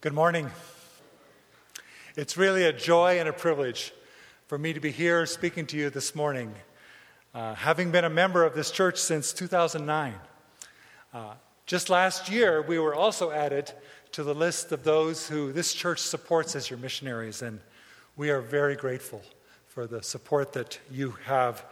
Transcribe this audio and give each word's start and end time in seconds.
Good 0.00 0.12
morning. 0.12 0.48
It's 2.16 2.36
really 2.36 2.64
a 2.64 2.72
joy 2.72 3.18
and 3.18 3.28
a 3.28 3.32
privilege 3.32 3.92
for 4.46 4.56
me 4.56 4.72
to 4.72 4.78
be 4.78 4.92
here 4.92 5.26
speaking 5.26 5.66
to 5.66 5.76
you 5.76 5.90
this 5.90 6.14
morning. 6.14 6.54
Uh, 7.34 7.54
having 7.54 7.90
been 7.90 8.04
a 8.04 8.10
member 8.10 8.44
of 8.44 8.54
this 8.54 8.70
church 8.70 8.96
since 8.98 9.32
2009, 9.32 10.14
uh, 11.12 11.34
just 11.66 11.90
last 11.90 12.30
year 12.30 12.62
we 12.62 12.78
were 12.78 12.94
also 12.94 13.32
added 13.32 13.72
to 14.12 14.22
the 14.22 14.34
list 14.34 14.70
of 14.70 14.84
those 14.84 15.28
who 15.28 15.52
this 15.52 15.74
church 15.74 15.98
supports 15.98 16.54
as 16.54 16.70
your 16.70 16.78
missionaries, 16.78 17.42
and 17.42 17.58
we 18.16 18.30
are 18.30 18.40
very 18.40 18.76
grateful 18.76 19.20
for 19.66 19.88
the 19.88 20.00
support 20.00 20.52
that 20.52 20.78
you 20.92 21.16
have 21.24 21.64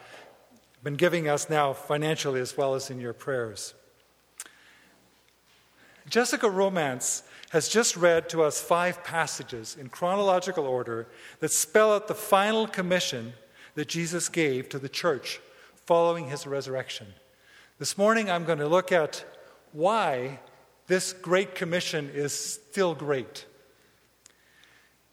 been 0.83 0.97
giving 0.97 1.29
us 1.29 1.49
now 1.49 1.73
financially 1.73 2.41
as 2.41 2.57
well 2.57 2.75
as 2.75 2.91
in 2.91 2.99
your 2.99 3.13
prayers. 3.13 3.75
Jessica 6.09 6.50
Romance 6.50 7.23
has 7.50 7.68
just 7.68 7.96
read 7.96 8.29
to 8.30 8.43
us 8.43 8.61
five 8.61 9.04
passages 9.04 9.77
in 9.79 9.89
chronological 9.89 10.67
order 10.67 11.07
that 11.40 11.50
spell 11.50 11.93
out 11.93 12.08
the 12.08 12.14
final 12.14 12.67
commission 12.67 13.35
that 13.75 13.89
Jesus 13.89 14.29
gave 14.29 14.68
to 14.71 14.79
the 14.79 14.89
church 14.89 15.41
following 15.86 16.29
his 16.29 16.46
resurrection. 16.46 17.07
This 17.79 17.99
morning, 17.99 18.30
I'm 18.30 18.44
going 18.44 18.58
to 18.58 18.68
look 18.68 18.93
at 18.93 19.25
why 19.72 20.41
this 20.86 21.13
great 21.13 21.54
commission 21.54 22.11
is 22.13 22.32
still 22.32 22.94
great. 22.94 23.46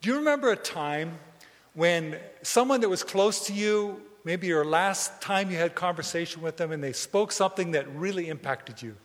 Do 0.02 0.10
you 0.10 0.16
remember 0.18 0.52
a 0.52 0.56
time 0.56 1.20
when 1.74 2.18
someone 2.42 2.82
that 2.82 2.90
was 2.90 3.04
close 3.04 3.48
to 3.48 3.54
you, 3.54 4.02
maybe 4.24 4.48
your 4.48 4.66
last 4.66 5.22
time 5.22 5.52
you 5.52 5.58
had 5.58 5.76
conversation 5.76 6.42
with 6.42 6.58
them, 6.58 6.72
and 6.72 6.84
they 6.84 6.94
spoke 6.94 7.32
something 7.32 7.72
that 7.72 7.88
really 7.96 8.30
impacted 8.30 8.82
you? 8.82 8.96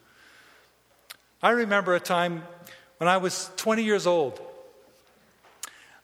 I 1.44 1.50
remember 1.50 1.94
a 1.94 2.00
time 2.00 2.42
when 2.96 3.06
I 3.06 3.18
was 3.18 3.50
20 3.58 3.84
years 3.84 4.06
old. 4.06 4.40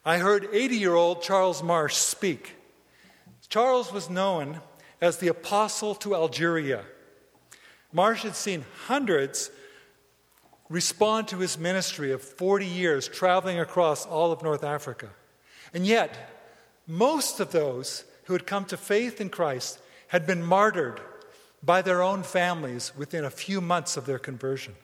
I 0.04 0.18
heard 0.18 0.46
80 0.52 0.76
year 0.76 0.94
old 0.94 1.22
Charles 1.22 1.62
Marsh 1.62 1.94
speak. 1.94 2.56
Charles 3.48 3.90
was 3.90 4.10
known 4.10 4.60
as 5.00 5.16
the 5.16 5.28
apostle 5.28 5.94
to 5.94 6.14
Algeria. 6.14 6.84
Marsh 7.90 8.22
had 8.22 8.36
seen 8.36 8.66
hundreds 8.84 9.50
respond 10.68 11.28
to 11.28 11.38
his 11.38 11.56
ministry 11.56 12.12
of 12.12 12.20
40 12.20 12.66
years 12.66 13.08
traveling 13.08 13.58
across 13.58 14.04
all 14.04 14.32
of 14.32 14.42
North 14.42 14.62
Africa. 14.62 15.08
And 15.72 15.86
yet, 15.86 16.52
most 16.86 17.40
of 17.40 17.50
those 17.50 18.04
who 18.24 18.34
had 18.34 18.46
come 18.46 18.66
to 18.66 18.76
faith 18.76 19.22
in 19.22 19.30
Christ 19.30 19.80
had 20.08 20.26
been 20.26 20.42
martyred 20.42 21.00
by 21.62 21.80
their 21.80 22.02
own 22.02 22.24
families 22.24 22.92
within 22.94 23.24
a 23.24 23.30
few 23.30 23.62
months 23.62 23.96
of 23.96 24.04
their 24.04 24.18
conversion. 24.18 24.74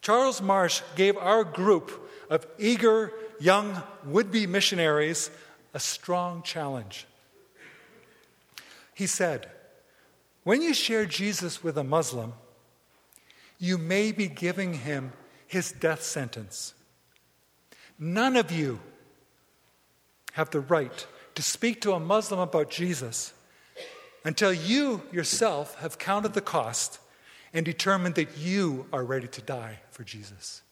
Charles 0.00 0.40
Marsh 0.40 0.82
gave 0.96 1.16
our 1.16 1.44
group 1.44 2.10
of 2.30 2.46
eager 2.58 3.12
young 3.40 3.82
would 4.04 4.30
be 4.30 4.46
missionaries 4.46 5.30
a 5.74 5.80
strong 5.80 6.42
challenge. 6.42 7.06
He 8.94 9.06
said, 9.06 9.48
When 10.44 10.62
you 10.62 10.74
share 10.74 11.06
Jesus 11.06 11.62
with 11.62 11.76
a 11.78 11.84
Muslim, 11.84 12.32
you 13.58 13.78
may 13.78 14.12
be 14.12 14.28
giving 14.28 14.74
him 14.74 15.12
his 15.46 15.72
death 15.72 16.02
sentence. 16.02 16.74
None 17.98 18.36
of 18.36 18.52
you 18.52 18.80
have 20.32 20.50
the 20.50 20.60
right 20.60 21.06
to 21.34 21.42
speak 21.42 21.80
to 21.80 21.92
a 21.92 22.00
Muslim 22.00 22.40
about 22.40 22.70
Jesus 22.70 23.32
until 24.24 24.52
you 24.52 25.02
yourself 25.12 25.76
have 25.80 25.98
counted 25.98 26.34
the 26.34 26.40
cost 26.40 26.98
and 27.52 27.64
determined 27.64 28.14
that 28.16 28.36
you 28.36 28.86
are 28.92 29.04
ready 29.04 29.28
to 29.28 29.42
die 29.42 29.80
for 29.90 30.04
Jesus. 30.04 30.62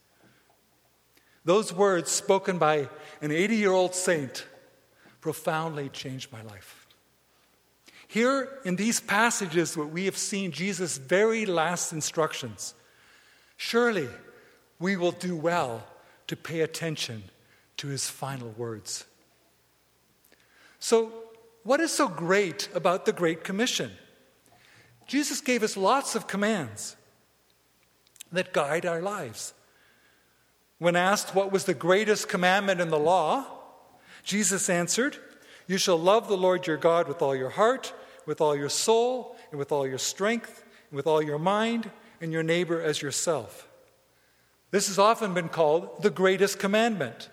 Those 1.45 1.73
words, 1.73 2.11
spoken 2.11 2.59
by 2.59 2.89
an 3.21 3.31
80 3.31 3.57
year 3.57 3.73
old 3.73 3.95
saint, 3.95 4.47
profoundly 5.21 5.89
changed 5.89 6.33
my 6.33 6.43
life. 6.43 6.87
Here 8.09 8.49
in 8.65 8.77
these 8.77 9.01
passages, 9.01 9.77
what 9.77 9.91
we 9.91 10.05
have 10.05 10.17
seen 10.17 10.53
Jesus' 10.53 10.99
very 10.99 11.47
last 11.47 11.93
instructions. 11.93 12.75
Surely 13.57 14.09
we 14.79 14.97
will 14.97 15.13
do 15.13 15.37
well 15.37 15.85
to 16.27 16.37
pay 16.37 16.61
attention 16.61 17.25
to 17.79 17.89
his 17.89 18.09
final 18.09 18.51
words. 18.57 19.05
So, 20.79 21.13
what 21.63 21.81
is 21.81 21.91
so 21.91 22.09
great 22.09 22.69
about 22.75 23.07
the 23.07 23.13
Great 23.13 23.43
Commission? 23.43 23.91
Jesus 25.07 25.41
gave 25.41 25.63
us 25.63 25.77
lots 25.77 26.15
of 26.15 26.27
commands 26.27 26.97
that 28.33 28.53
guide 28.53 28.85
our 28.85 29.01
lives. 29.01 29.55
When 30.79 30.97
asked 30.97 31.35
what 31.35 31.53
was 31.53 31.65
the 31.65 31.75
greatest 31.75 32.29
commandment 32.29 32.81
in 32.81 32.91
the 32.91 32.99
law, 32.99 33.47
Jesus 34.23 34.69
answered, 34.69 35.17
You 35.67 35.79
shall 35.79 35.99
love 35.99 36.29
the 36.29 36.37
Lord 36.37 36.67
your 36.67 36.77
God 36.77 37.09
with 37.09 37.23
all 37.23 37.35
your 37.35 37.51
heart, 37.51 37.95
with 38.27 38.41
all 38.41 38.57
your 38.57 38.69
soul, 38.69 39.37
and 39.51 39.59
with 39.59 39.73
all 39.73 39.87
your 39.87 39.99
strength, 39.99 40.65
and 40.91 40.97
with 40.97 41.07
all 41.07 41.23
your 41.23 41.39
mind, 41.39 41.91
and 42.21 42.33
your 42.33 42.43
neighbor 42.43 42.83
as 42.83 43.01
yourself. 43.01 43.69
This 44.73 44.89
has 44.89 44.99
often 44.99 45.33
been 45.33 45.49
called 45.49 46.03
the 46.03 46.11
greatest 46.11 46.59
commandment. 46.59 47.31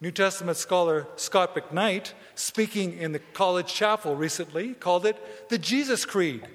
New 0.00 0.12
Testament 0.12 0.56
scholar 0.56 1.06
Scot 1.16 1.54
McKnight, 1.54 2.12
speaking 2.34 2.96
in 2.96 3.12
the 3.12 3.18
college 3.18 3.72
chapel 3.72 4.16
recently, 4.16 4.74
called 4.74 5.04
it 5.04 5.48
the 5.48 5.58
Jesus 5.58 6.04
Creed. 6.04 6.46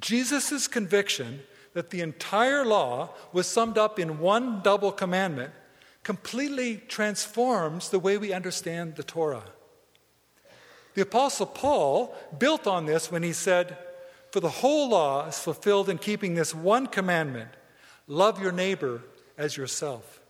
Jesus' 0.00 0.66
conviction 0.66 1.40
that 1.74 1.90
the 1.90 2.00
entire 2.00 2.64
law 2.64 3.10
was 3.32 3.46
summed 3.46 3.78
up 3.78 3.98
in 3.98 4.18
one 4.18 4.60
double 4.62 4.92
commandment 4.92 5.52
completely 6.02 6.76
transforms 6.88 7.90
the 7.90 7.98
way 7.98 8.16
we 8.16 8.32
understand 8.32 8.96
the 8.96 9.02
Torah. 9.02 9.44
The 10.94 11.02
Apostle 11.02 11.46
Paul 11.46 12.16
built 12.38 12.66
on 12.66 12.86
this 12.86 13.12
when 13.12 13.22
he 13.22 13.32
said, 13.32 13.76
For 14.32 14.40
the 14.40 14.48
whole 14.48 14.90
law 14.90 15.26
is 15.28 15.38
fulfilled 15.38 15.88
in 15.88 15.98
keeping 15.98 16.34
this 16.34 16.54
one 16.54 16.86
commandment 16.86 17.50
love 18.08 18.42
your 18.42 18.52
neighbor 18.52 19.02
as 19.38 19.56
yourself. 19.56 20.20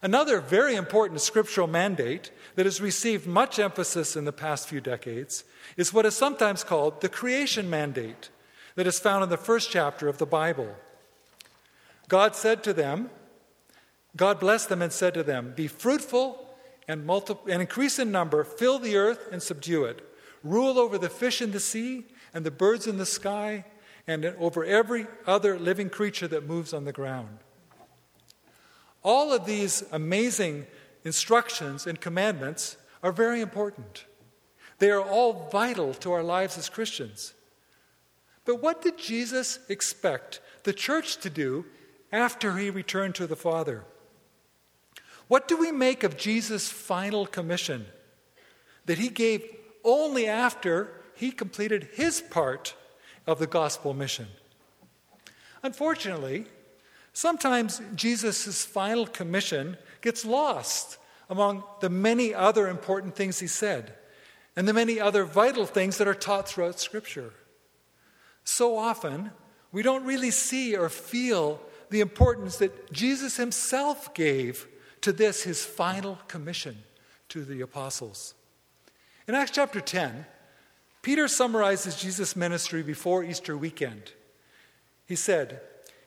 Another 0.00 0.40
very 0.40 0.74
important 0.74 1.20
scriptural 1.20 1.66
mandate 1.66 2.30
that 2.56 2.66
has 2.66 2.80
received 2.80 3.26
much 3.26 3.58
emphasis 3.58 4.16
in 4.16 4.24
the 4.24 4.32
past 4.32 4.68
few 4.68 4.80
decades 4.80 5.44
is 5.76 5.92
what 5.92 6.06
is 6.06 6.14
sometimes 6.14 6.62
called 6.62 7.00
the 7.00 7.08
creation 7.08 7.68
mandate 7.68 8.28
that 8.74 8.86
is 8.86 8.98
found 8.98 9.22
in 9.22 9.28
the 9.28 9.36
first 9.36 9.70
chapter 9.70 10.08
of 10.08 10.18
the 10.18 10.26
Bible. 10.26 10.74
God 12.08 12.34
said 12.34 12.62
to 12.64 12.72
them, 12.72 13.10
God 14.16 14.38
blessed 14.40 14.68
them 14.68 14.82
and 14.82 14.92
said 14.92 15.14
to 15.14 15.22
them, 15.22 15.52
Be 15.56 15.66
fruitful 15.66 16.54
and, 16.86 17.06
multi- 17.06 17.36
and 17.50 17.60
increase 17.60 17.98
in 17.98 18.12
number, 18.12 18.44
fill 18.44 18.78
the 18.78 18.96
earth 18.96 19.28
and 19.32 19.42
subdue 19.42 19.84
it, 19.84 20.02
rule 20.42 20.78
over 20.78 20.98
the 20.98 21.08
fish 21.08 21.40
in 21.40 21.52
the 21.52 21.60
sea 21.60 22.04
and 22.32 22.44
the 22.44 22.50
birds 22.50 22.86
in 22.86 22.98
the 22.98 23.06
sky, 23.06 23.64
and 24.06 24.24
over 24.38 24.64
every 24.64 25.06
other 25.26 25.58
living 25.58 25.88
creature 25.88 26.28
that 26.28 26.46
moves 26.46 26.74
on 26.74 26.84
the 26.84 26.92
ground. 26.92 27.38
All 29.02 29.32
of 29.32 29.46
these 29.46 29.84
amazing 29.92 30.66
instructions 31.04 31.86
and 31.86 32.00
commandments 32.00 32.76
are 33.02 33.12
very 33.12 33.40
important. 33.40 34.04
They 34.78 34.90
are 34.90 35.02
all 35.02 35.48
vital 35.50 35.94
to 35.94 36.12
our 36.12 36.22
lives 36.22 36.58
as 36.58 36.68
Christians. 36.68 37.34
But 38.44 38.62
what 38.62 38.82
did 38.82 38.98
Jesus 38.98 39.58
expect 39.68 40.40
the 40.64 40.72
church 40.72 41.18
to 41.18 41.30
do 41.30 41.64
after 42.12 42.56
he 42.56 42.70
returned 42.70 43.14
to 43.16 43.26
the 43.26 43.36
Father? 43.36 43.84
What 45.28 45.48
do 45.48 45.56
we 45.56 45.72
make 45.72 46.02
of 46.02 46.16
Jesus' 46.16 46.68
final 46.68 47.26
commission 47.26 47.86
that 48.86 48.98
he 48.98 49.08
gave 49.08 49.42
only 49.82 50.26
after 50.26 50.90
he 51.14 51.30
completed 51.30 51.88
his 51.94 52.20
part 52.20 52.74
of 53.26 53.38
the 53.38 53.46
gospel 53.46 53.94
mission? 53.94 54.26
Unfortunately, 55.62 56.46
sometimes 57.14 57.80
Jesus' 57.94 58.66
final 58.66 59.06
commission 59.06 59.78
gets 60.02 60.26
lost 60.26 60.98
among 61.30 61.64
the 61.80 61.88
many 61.88 62.34
other 62.34 62.68
important 62.68 63.16
things 63.16 63.38
he 63.38 63.46
said 63.46 63.94
and 64.56 64.68
the 64.68 64.74
many 64.74 65.00
other 65.00 65.24
vital 65.24 65.64
things 65.64 65.96
that 65.96 66.06
are 66.06 66.14
taught 66.14 66.46
throughout 66.46 66.78
Scripture. 66.78 67.32
So 68.44 68.76
often, 68.76 69.32
we 69.72 69.82
don't 69.82 70.04
really 70.04 70.30
see 70.30 70.76
or 70.76 70.88
feel 70.88 71.60
the 71.90 72.00
importance 72.00 72.58
that 72.58 72.92
Jesus 72.92 73.36
himself 73.36 74.14
gave 74.14 74.66
to 75.00 75.12
this, 75.12 75.42
his 75.42 75.64
final 75.64 76.18
commission 76.28 76.78
to 77.28 77.44
the 77.44 77.60
apostles. 77.60 78.34
In 79.26 79.34
Acts 79.34 79.50
chapter 79.50 79.80
10, 79.80 80.26
Peter 81.02 81.28
summarizes 81.28 81.96
Jesus' 81.96 82.36
ministry 82.36 82.82
before 82.82 83.24
Easter 83.24 83.56
weekend. 83.56 84.12
He 85.06 85.16
said, 85.16 85.60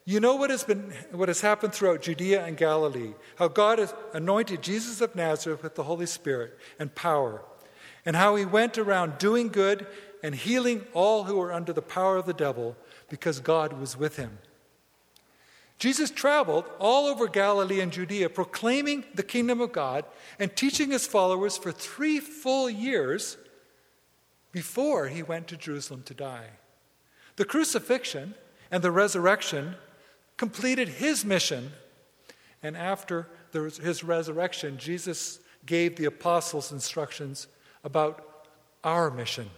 You 0.06 0.20
know 0.20 0.36
what 0.36 0.50
has, 0.50 0.64
been, 0.64 0.94
what 1.12 1.28
has 1.28 1.42
happened 1.42 1.74
throughout 1.74 2.02
Judea 2.02 2.46
and 2.46 2.58
Galilee, 2.58 3.14
how 3.36 3.48
God 3.48 3.80
has 3.80 3.94
anointed 4.14 4.64
Jesus 4.64 5.02
of 5.02 5.16
Nazareth 5.16 5.64
with 5.64 5.76
the 5.76 5.84
Holy 5.84 6.08
Spirit 6.08 6.58
and 6.80 6.94
power, 6.96 7.44
and 8.08 8.16
how 8.16 8.38
he 8.38 8.46
went 8.46 8.78
around 8.78 9.18
doing 9.18 9.50
good 9.50 9.86
and 10.24 10.34
healing 10.34 10.88
all 10.94 11.26
who 11.26 11.36
were 11.36 11.52
under 11.52 11.74
the 11.74 11.82
power 11.82 12.16
of 12.16 12.26
the 12.26 12.34
devil 12.34 12.74
because 13.10 13.42
God 13.42 13.74
was 13.74 13.98
with 13.98 14.16
him. 14.16 14.40
Jesus 15.78 16.10
traveled 16.10 16.64
all 16.80 17.06
over 17.06 17.28
Galilee 17.28 17.82
and 17.82 17.92
Judea, 17.92 18.30
proclaiming 18.30 19.04
the 19.14 19.24
kingdom 19.24 19.60
of 19.60 19.74
God 19.74 20.06
and 20.40 20.56
teaching 20.56 20.92
his 20.92 21.06
followers 21.06 21.58
for 21.58 21.74
three 21.74 22.22
full 22.22 22.70
years 22.70 23.36
before 24.54 25.10
he 25.10 25.22
went 25.22 25.50
to 25.50 25.58
Jerusalem 25.58 26.04
to 26.04 26.14
die. 26.14 26.52
The 27.36 27.46
crucifixion 27.46 28.36
and 28.72 28.82
the 28.82 28.90
resurrection 28.90 29.76
completed 30.38 30.88
his 30.88 31.26
mission, 31.26 31.74
and 32.64 32.78
after 32.78 33.28
his 33.52 34.02
resurrection, 34.02 34.78
Jesus 34.78 35.40
gave 35.66 35.98
the 35.98 36.06
apostles 36.06 36.72
instructions 36.72 37.48
about 37.84 38.48
our 38.84 39.10
mission. 39.10 39.50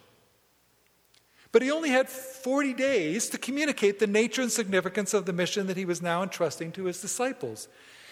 But 1.51 1.61
he 1.61 1.71
only 1.71 1.89
had 1.89 2.09
40 2.09 2.73
days 2.73 3.29
to 3.29 3.37
communicate 3.37 3.99
the 3.99 4.07
nature 4.07 4.41
and 4.41 4.51
significance 4.51 5.13
of 5.13 5.25
the 5.25 5.33
mission 5.33 5.67
that 5.67 5.77
he 5.77 5.85
was 5.85 6.01
now 6.01 6.21
entrusting 6.21 6.71
to 6.73 6.85
his 6.85 7.01
disciples. 7.01 7.67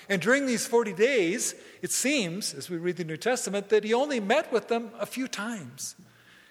And 0.10 0.22
during 0.22 0.46
these 0.46 0.66
40 0.66 0.94
days, 0.94 1.54
it 1.82 1.92
seems, 1.92 2.54
as 2.54 2.70
we 2.70 2.78
read 2.78 2.98
the 2.98 3.04
New 3.04 3.18
Testament, 3.18 3.70
that 3.70 3.84
he 3.84 3.94
only 3.94 4.20
met 4.20 4.52
with 4.52 4.70
them 4.70 4.92
a 5.00 5.06
few 5.06 5.28
times. 5.28 5.96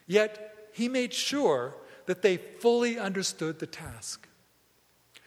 Yet 0.06 0.68
he 0.72 0.88
made 0.88 1.12
sure 1.12 1.74
that 2.04 2.22
they 2.22 2.36
fully 2.36 2.98
understood 2.98 3.58
the 3.58 3.66
task. 3.66 4.28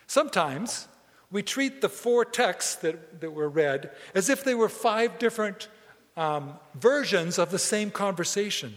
Sometimes 0.08 0.88
we 1.32 1.44
treat 1.44 1.82
the 1.82 1.90
four 1.90 2.24
texts 2.24 2.76
that, 2.76 3.20
that 3.22 3.32
were 3.32 3.50
read 3.50 3.92
as 4.16 4.30
if 4.30 4.44
they 4.44 4.56
were 4.56 4.70
five 4.70 5.20
different 5.20 5.68
um, 6.20 6.60
versions 6.76 7.40
of 7.40 7.50
the 7.50 7.58
same 7.58 7.90
conversation. 7.90 8.76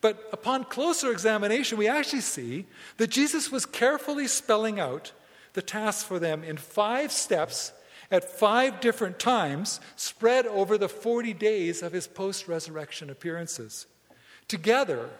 But 0.00 0.28
upon 0.32 0.64
closer 0.64 1.12
examination, 1.12 1.76
we 1.76 1.88
actually 1.88 2.22
see 2.22 2.64
that 2.96 3.10
Jesus 3.10 3.52
was 3.52 3.66
carefully 3.66 4.26
spelling 4.26 4.80
out 4.80 5.12
the 5.52 5.60
task 5.60 6.06
for 6.06 6.18
them 6.18 6.42
in 6.42 6.56
five 6.56 7.12
steps 7.12 7.72
at 8.10 8.24
five 8.24 8.80
different 8.80 9.18
times, 9.18 9.78
spread 9.94 10.46
over 10.46 10.78
the 10.78 10.88
40 10.88 11.34
days 11.34 11.82
of 11.82 11.92
his 11.92 12.06
post 12.06 12.48
resurrection 12.48 13.10
appearances. 13.10 13.86
Together, 14.46 15.10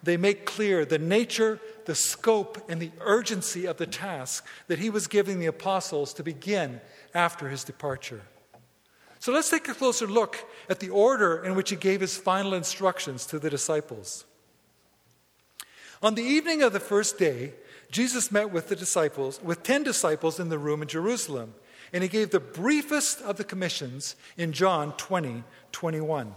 they 0.00 0.16
make 0.16 0.46
clear 0.46 0.84
the 0.84 1.00
nature, 1.00 1.58
the 1.86 1.96
scope, 1.96 2.70
and 2.70 2.80
the 2.80 2.92
urgency 3.00 3.66
of 3.66 3.78
the 3.78 3.86
task 3.86 4.46
that 4.68 4.78
he 4.78 4.90
was 4.90 5.08
giving 5.08 5.40
the 5.40 5.46
apostles 5.46 6.14
to 6.14 6.22
begin 6.22 6.80
after 7.12 7.48
his 7.48 7.64
departure. 7.64 8.22
So 9.26 9.32
let's 9.32 9.50
take 9.50 9.66
a 9.66 9.74
closer 9.74 10.06
look 10.06 10.46
at 10.68 10.78
the 10.78 10.90
order 10.90 11.44
in 11.44 11.56
which 11.56 11.70
he 11.70 11.74
gave 11.74 12.00
his 12.00 12.16
final 12.16 12.54
instructions 12.54 13.26
to 13.26 13.40
the 13.40 13.50
disciples. 13.50 14.24
On 16.00 16.14
the 16.14 16.22
evening 16.22 16.62
of 16.62 16.72
the 16.72 16.78
first 16.78 17.18
day, 17.18 17.54
Jesus 17.90 18.30
met 18.30 18.52
with 18.52 18.68
the 18.68 18.76
disciples, 18.76 19.42
with 19.42 19.64
10 19.64 19.82
disciples 19.82 20.38
in 20.38 20.48
the 20.48 20.60
room 20.60 20.80
in 20.80 20.86
Jerusalem, 20.86 21.54
and 21.92 22.04
he 22.04 22.08
gave 22.08 22.30
the 22.30 22.38
briefest 22.38 23.20
of 23.22 23.36
the 23.36 23.42
commissions 23.42 24.14
in 24.36 24.52
John 24.52 24.92
20, 24.92 25.42
21. 25.72 26.32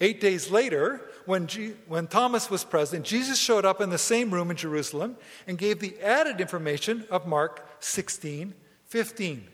Eight 0.00 0.18
days 0.18 0.50
later, 0.50 1.02
when, 1.26 1.46
G- 1.46 1.74
when 1.86 2.06
Thomas 2.06 2.48
was 2.48 2.64
present, 2.64 3.04
Jesus 3.04 3.38
showed 3.38 3.66
up 3.66 3.82
in 3.82 3.90
the 3.90 3.98
same 3.98 4.30
room 4.30 4.50
in 4.50 4.56
Jerusalem 4.56 5.18
and 5.46 5.58
gave 5.58 5.80
the 5.80 6.00
added 6.00 6.40
information 6.40 7.04
of 7.10 7.26
Mark 7.26 7.68
16, 7.80 8.54
15. 8.86 9.48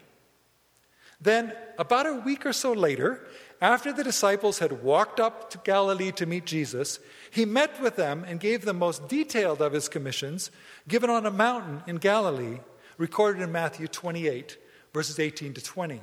Then, 1.23 1.53
about 1.79 2.07
a 2.07 2.15
week 2.15 2.45
or 2.45 2.53
so 2.53 2.73
later, 2.73 3.25
after 3.61 3.93
the 3.93 4.03
disciples 4.03 4.59
had 4.59 4.83
walked 4.83 5.21
up 5.21 5.51
to 5.51 5.59
Galilee 5.59 6.11
to 6.13 6.27
meet 6.27 6.45
Jesus, 6.47 6.99
he 7.31 7.45
met 7.45 7.81
with 7.81 7.95
them 7.95 8.25
and 8.27 8.41
gave 8.41 8.65
the 8.65 8.75
most 8.75 9.07
detailed 9.07 9.63
of 9.63 9.73
his 9.73 9.89
commissions, 9.89 10.51
given 10.89 11.11
on 11.11 11.25
a 11.25 11.31
mountain 11.31 11.83
in 11.87 11.97
Galilee, 11.97 12.59
recorded 12.99 13.41
in 13.41 13.53
Matthew 13.53 13.87
28, 13.87 14.59
verses 14.93 15.21
18 15.21 15.55
to 15.55 15.63
20. 15.63 16.01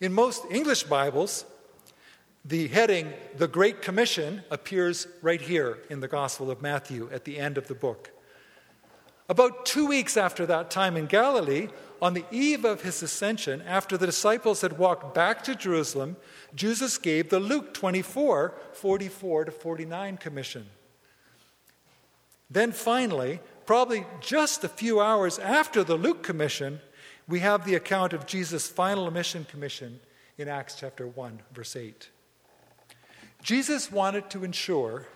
In 0.00 0.12
most 0.12 0.44
English 0.50 0.82
Bibles, 0.82 1.46
the 2.44 2.68
heading, 2.68 3.14
The 3.38 3.48
Great 3.48 3.80
Commission, 3.80 4.42
appears 4.50 5.06
right 5.22 5.40
here 5.40 5.78
in 5.88 6.00
the 6.00 6.08
Gospel 6.08 6.50
of 6.50 6.60
Matthew 6.60 7.08
at 7.10 7.24
the 7.24 7.38
end 7.38 7.56
of 7.56 7.68
the 7.68 7.74
book. 7.74 8.10
About 9.26 9.64
two 9.64 9.86
weeks 9.86 10.18
after 10.18 10.44
that 10.44 10.70
time 10.70 10.98
in 10.98 11.06
Galilee, 11.06 11.68
on 12.04 12.12
the 12.12 12.26
eve 12.30 12.66
of 12.66 12.82
his 12.82 13.02
ascension, 13.02 13.62
after 13.62 13.96
the 13.96 14.04
disciples 14.04 14.60
had 14.60 14.76
walked 14.76 15.14
back 15.14 15.42
to 15.42 15.54
Jerusalem, 15.54 16.18
Jesus 16.54 16.98
gave 16.98 17.30
the 17.30 17.40
Luke 17.40 17.72
24 17.72 18.52
44 18.72 19.46
to 19.46 19.50
49 19.50 20.18
commission. 20.18 20.66
Then 22.50 22.72
finally, 22.72 23.40
probably 23.64 24.04
just 24.20 24.64
a 24.64 24.68
few 24.68 25.00
hours 25.00 25.38
after 25.38 25.82
the 25.82 25.96
Luke 25.96 26.22
commission, 26.22 26.78
we 27.26 27.40
have 27.40 27.64
the 27.64 27.74
account 27.74 28.12
of 28.12 28.26
Jesus' 28.26 28.68
final 28.68 29.10
mission 29.10 29.46
commission 29.46 29.98
in 30.36 30.46
Acts 30.46 30.74
chapter 30.78 31.06
1, 31.06 31.40
verse 31.54 31.74
8. 31.74 32.10
Jesus 33.42 33.90
wanted 33.90 34.28
to 34.28 34.44
ensure 34.44 35.06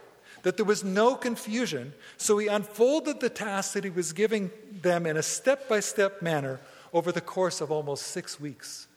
that 0.42 0.56
there 0.56 0.64
was 0.64 0.82
no 0.82 1.16
confusion, 1.16 1.92
so 2.16 2.38
he 2.38 2.46
unfolded 2.46 3.20
the 3.20 3.28
task 3.28 3.74
that 3.74 3.84
he 3.84 3.90
was 3.90 4.14
giving 4.14 4.50
them 4.80 5.04
in 5.04 5.18
a 5.18 5.22
step 5.22 5.68
by 5.68 5.80
step 5.80 6.22
manner 6.22 6.58
over 6.92 7.12
the 7.12 7.20
course 7.20 7.60
of 7.60 7.70
almost 7.70 8.06
six 8.06 8.40
weeks. 8.40 8.88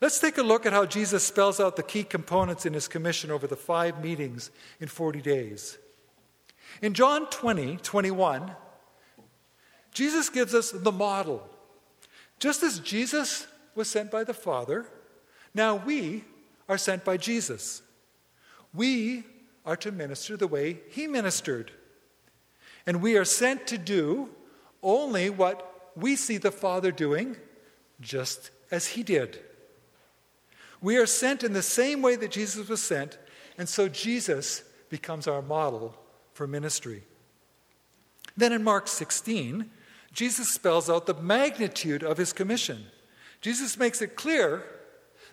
Let's 0.00 0.20
take 0.20 0.38
a 0.38 0.42
look 0.42 0.64
at 0.64 0.72
how 0.72 0.86
Jesus 0.86 1.24
spells 1.24 1.58
out 1.58 1.76
the 1.76 1.82
key 1.82 2.04
components 2.04 2.64
in 2.64 2.72
his 2.72 2.86
commission 2.86 3.30
over 3.30 3.46
the 3.46 3.56
five 3.56 4.02
meetings 4.02 4.50
in 4.78 4.86
40 4.86 5.20
days. 5.20 5.78
In 6.82 6.94
John 6.94 7.28
20, 7.30 7.78
21, 7.78 8.52
Jesus 9.92 10.28
gives 10.28 10.54
us 10.54 10.70
the 10.70 10.92
model. 10.92 11.48
Just 12.38 12.62
as 12.62 12.78
Jesus 12.78 13.48
was 13.74 13.88
sent 13.90 14.10
by 14.10 14.22
the 14.22 14.34
Father, 14.34 14.86
now 15.52 15.74
we 15.74 16.24
are 16.68 16.78
sent 16.78 17.04
by 17.04 17.16
Jesus. 17.16 17.82
We 18.72 19.24
are 19.66 19.76
to 19.76 19.90
minister 19.90 20.36
the 20.36 20.46
way 20.46 20.78
he 20.90 21.08
ministered. 21.08 21.72
And 22.86 23.02
we 23.02 23.16
are 23.16 23.24
sent 23.24 23.66
to 23.66 23.78
do 23.78 24.30
only 24.82 25.30
what 25.30 25.67
we 26.00 26.16
see 26.16 26.38
the 26.38 26.52
Father 26.52 26.92
doing 26.92 27.36
just 28.00 28.50
as 28.70 28.88
he 28.88 29.02
did. 29.02 29.40
We 30.80 30.96
are 30.96 31.06
sent 31.06 31.42
in 31.42 31.52
the 31.52 31.62
same 31.62 32.02
way 32.02 32.16
that 32.16 32.30
Jesus 32.30 32.68
was 32.68 32.82
sent, 32.82 33.18
and 33.56 33.68
so 33.68 33.88
Jesus 33.88 34.62
becomes 34.88 35.26
our 35.26 35.42
model 35.42 35.96
for 36.32 36.46
ministry. 36.46 37.02
Then 38.36 38.52
in 38.52 38.62
Mark 38.62 38.86
16, 38.86 39.68
Jesus 40.12 40.48
spells 40.48 40.88
out 40.88 41.06
the 41.06 41.14
magnitude 41.14 42.04
of 42.04 42.16
his 42.16 42.32
commission. 42.32 42.86
Jesus 43.40 43.76
makes 43.76 44.00
it 44.00 44.16
clear 44.16 44.64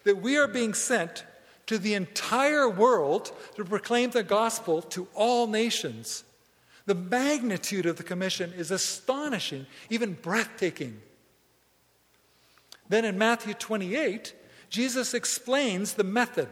that 0.04 0.22
we 0.22 0.38
are 0.38 0.48
being 0.48 0.74
sent 0.74 1.26
to 1.68 1.78
the 1.78 1.94
entire 1.94 2.70
world 2.70 3.32
to 3.56 3.66
proclaim 3.66 4.12
the 4.12 4.24
gospel 4.24 4.82
to 4.82 5.08
all 5.14 5.48
nations. 5.48 6.24
The 6.86 6.96
magnitude 6.96 7.86
of 7.86 7.98
the 7.98 8.04
commission 8.04 8.54
is 8.54 8.72
astonishing, 8.72 9.66
even 9.90 10.14
breathtaking. 10.14 11.02
Then 12.88 13.06
in 13.06 13.18
Matthew 13.18 13.56
28, 13.56 14.36
Jesus 14.70 15.14
explains 15.14 15.94
the 15.94 16.04
method. 16.04 16.50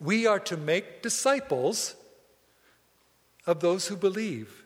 We 0.00 0.26
are 0.26 0.40
to 0.40 0.56
make 0.56 1.02
disciples 1.02 1.94
of 3.46 3.60
those 3.60 3.88
who 3.88 3.96
believe, 3.96 4.64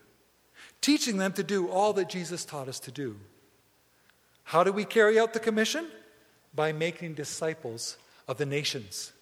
teaching 0.80 1.18
them 1.18 1.32
to 1.32 1.42
do 1.42 1.68
all 1.68 1.92
that 1.92 2.08
Jesus 2.08 2.44
taught 2.44 2.68
us 2.68 2.80
to 2.80 2.90
do. 2.90 3.16
How 4.44 4.64
do 4.64 4.72
we 4.72 4.84
carry 4.84 5.18
out 5.18 5.32
the 5.32 5.40
commission? 5.40 5.88
By 6.54 6.72
making 6.72 7.14
disciples 7.14 7.96
of 8.28 8.38
the 8.38 8.46
nations. 8.46 9.12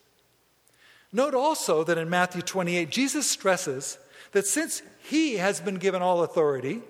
Note 1.12 1.34
also 1.34 1.84
that 1.84 1.98
in 1.98 2.08
Matthew 2.08 2.42
28, 2.42 2.90
Jesus 2.90 3.30
stresses 3.30 3.98
that 4.32 4.46
since 4.46 4.82
he 5.02 5.36
has 5.36 5.60
been 5.60 5.76
given 5.76 6.02
all 6.02 6.22
authority, 6.22 6.82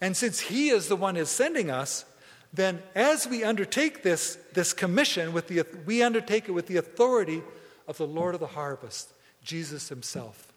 and 0.00 0.16
since 0.16 0.40
he 0.40 0.70
is 0.70 0.88
the 0.88 0.96
one 0.96 1.14
who 1.14 1.22
is 1.22 1.30
sending 1.30 1.70
us, 1.70 2.04
then 2.52 2.82
as 2.94 3.26
we 3.26 3.44
undertake 3.44 4.02
this, 4.02 4.36
this 4.54 4.72
commission, 4.72 5.32
with 5.32 5.48
the, 5.48 5.64
we 5.86 6.02
undertake 6.02 6.48
it 6.48 6.52
with 6.52 6.66
the 6.66 6.76
authority 6.76 7.42
of 7.86 7.96
the 7.96 8.06
Lord 8.06 8.34
of 8.34 8.40
the 8.40 8.48
harvest, 8.48 9.12
Jesus 9.42 9.88
himself. 9.88 10.52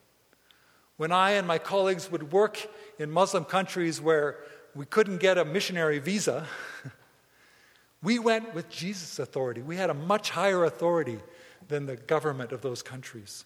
When 0.98 1.12
I 1.12 1.32
and 1.32 1.48
my 1.48 1.58
colleagues 1.58 2.12
would 2.12 2.32
work 2.32 2.68
in 2.98 3.12
Muslim 3.12 3.46
countries 3.46 4.02
where 4.02 4.38
we 4.76 4.86
couldn't 4.86 5.18
get 5.18 5.38
a 5.38 5.46
missionary 5.46 6.00
visa, 6.00 6.48
we 8.04 8.18
went 8.18 8.56
with 8.56 8.70
Jesus' 8.70 9.20
authority. 9.20 9.62
We 9.62 9.76
had 9.76 9.90
a 9.90 9.96
much 9.96 10.32
higher 10.32 10.64
authority 10.66 11.20
than 11.68 11.86
the 11.86 11.96
government 11.96 12.52
of 12.52 12.62
those 12.62 12.82
countries. 12.82 13.46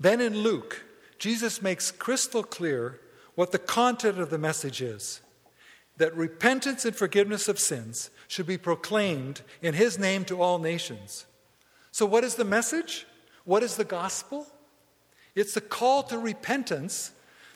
Then 0.00 0.20
in 0.20 0.38
Luke, 0.38 0.84
Jesus 1.18 1.60
makes 1.60 1.90
crystal 1.90 2.42
clear 2.42 3.00
what 3.34 3.52
the 3.52 3.58
content 3.58 4.18
of 4.18 4.30
the 4.30 4.38
message 4.38 4.80
is 4.80 5.20
that 5.96 6.16
repentance 6.16 6.84
and 6.84 6.94
forgiveness 6.94 7.48
of 7.48 7.58
sins 7.58 8.10
should 8.28 8.46
be 8.46 8.56
proclaimed 8.56 9.42
in 9.60 9.74
his 9.74 9.98
name 9.98 10.24
to 10.24 10.40
all 10.40 10.58
nations. 10.58 11.26
So, 11.90 12.06
what 12.06 12.24
is 12.24 12.36
the 12.36 12.44
message? 12.44 13.06
What 13.44 13.62
is 13.62 13.76
the 13.76 13.84
gospel? 13.84 14.46
It's 15.34 15.54
the 15.54 15.60
call 15.60 16.02
to 16.04 16.18
repentance 16.18 17.12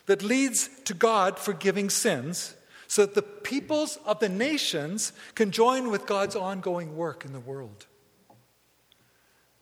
that 0.06 0.22
leads 0.22 0.68
to 0.84 0.94
God 0.94 1.38
forgiving 1.38 1.90
sins 1.90 2.54
so 2.88 3.06
that 3.06 3.14
the 3.14 3.22
peoples 3.22 3.98
of 4.04 4.18
the 4.18 4.28
nations 4.28 5.12
can 5.34 5.50
join 5.50 5.90
with 5.90 6.06
God's 6.06 6.36
ongoing 6.36 6.96
work 6.96 7.24
in 7.24 7.32
the 7.32 7.40
world. 7.40 7.86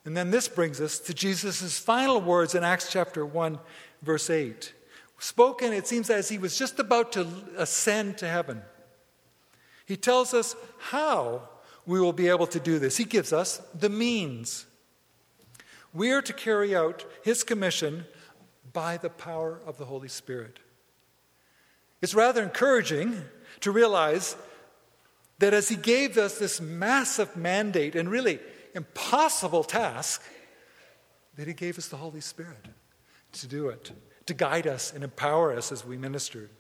And 0.05 0.17
then 0.17 0.31
this 0.31 0.49
brings 0.49 0.81
us 0.81 0.99
to 1.01 1.15
Jesus' 1.15 1.79
final 1.79 2.21
words 2.21 2.55
in 2.55 2.65
Acts 2.65 2.91
chapter 2.91 3.25
1, 3.25 3.59
verse 4.03 4.31
8. 4.31 4.73
Spoken, 5.19 5.75
it 5.75 5.87
seems, 5.87 6.09
as 6.09 6.31
he 6.31 6.39
was 6.39 6.59
just 6.59 6.79
about 6.79 7.13
to 7.13 7.27
ascend 7.59 8.17
to 8.19 8.29
heaven. 8.29 8.63
He 9.85 9.97
tells 9.97 10.33
us 10.33 10.57
how 10.79 11.49
we 11.85 12.01
will 12.01 12.15
be 12.15 12.29
able 12.29 12.47
to 12.47 12.61
do 12.61 12.79
this. 12.79 12.97
He 12.97 13.05
gives 13.05 13.33
us 13.33 13.61
the 13.75 13.91
means. 13.91 14.65
We 15.93 16.13
are 16.13 16.23
to 16.23 16.33
carry 16.33 16.75
out 16.75 17.05
his 17.23 17.43
commission 17.43 18.07
by 18.73 18.97
the 18.97 19.11
power 19.11 19.61
of 19.67 19.77
the 19.77 19.85
Holy 19.85 20.09
Spirit. 20.09 20.61
It's 22.01 22.15
rather 22.15 22.43
encouraging 22.43 23.23
to 23.61 23.71
realize 23.71 24.37
that 25.41 25.53
as 25.53 25.69
he 25.69 25.77
gave 25.77 26.17
us 26.17 26.39
this 26.39 26.61
massive 26.61 27.37
mandate 27.37 27.97
and 27.97 28.11
really 28.11 28.39
impossible 28.75 29.65
task, 29.65 30.23
that 31.37 31.47
he 31.47 31.55
gave 31.55 31.79
us 31.79 31.89
the 31.89 31.97
Holy 31.97 32.21
Spirit 32.21 32.67
to 33.33 33.47
do 33.47 33.69
it, 33.69 33.93
to 34.27 34.35
guide 34.35 34.67
us 34.67 34.93
and 34.93 35.05
empower 35.05 35.57
us 35.57 35.73
as 35.73 35.85
we 35.85 35.97
ministered. 35.97 36.51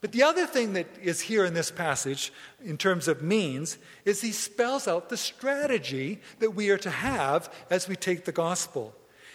But 0.00 0.12
the 0.12 0.22
other 0.22 0.46
thing 0.46 0.72
that 0.74 0.86
is 1.02 1.20
here 1.20 1.44
in 1.44 1.52
this 1.52 1.70
passage, 1.70 2.32
in 2.64 2.78
terms 2.78 3.06
of 3.06 3.22
means, 3.22 3.76
is 4.04 4.20
he 4.20 4.32
spells 4.32 4.88
out 4.88 5.08
the 5.08 5.16
strategy 5.16 6.20
that 6.38 6.54
we 6.54 6.70
are 6.70 6.78
to 6.78 6.90
have 6.90 7.52
as 7.68 7.86
we 7.86 7.96
take 7.96 8.24
the 8.24 8.32
gospel. 8.32 8.94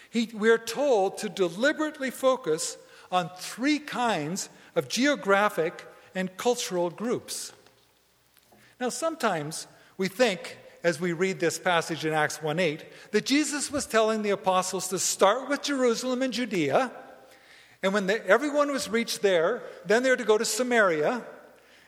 He, 0.10 0.30
we 0.34 0.50
are 0.50 0.58
told 0.58 1.20
to 1.20 1.30
deliberately 1.30 2.10
focus 2.10 2.78
on 3.12 3.30
three 3.38 3.78
kinds 3.80 4.50
of 4.76 4.90
geographic 4.90 5.86
and 6.16 6.36
cultural 6.38 6.90
groups. 6.90 7.54
Now, 8.80 8.90
sometimes 8.90 9.68
we 9.98 10.08
think, 10.08 10.58
as 10.86 11.02
we 11.02 11.12
read 11.12 11.42
this 11.42 11.60
passage 11.60 12.06
in 12.06 12.14
Acts 12.14 12.42
1 12.42 12.60
8, 12.60 12.86
that 13.12 13.26
Jesus 13.26 13.70
was 13.70 13.86
telling 13.86 14.22
the 14.22 14.30
apostles 14.30 14.88
to 14.88 15.00
start 15.00 15.50
with 15.50 15.64
Jerusalem 15.64 16.22
and 16.22 16.32
Judea 16.32 16.94
and 17.86 17.94
when 17.94 18.08
the, 18.08 18.26
everyone 18.26 18.72
was 18.72 18.90
reached 18.90 19.22
there, 19.22 19.62
then 19.86 20.02
they 20.02 20.10
were 20.10 20.18
to 20.18 20.24
go 20.24 20.40
to 20.40 20.44
Samaria. 20.44 21.24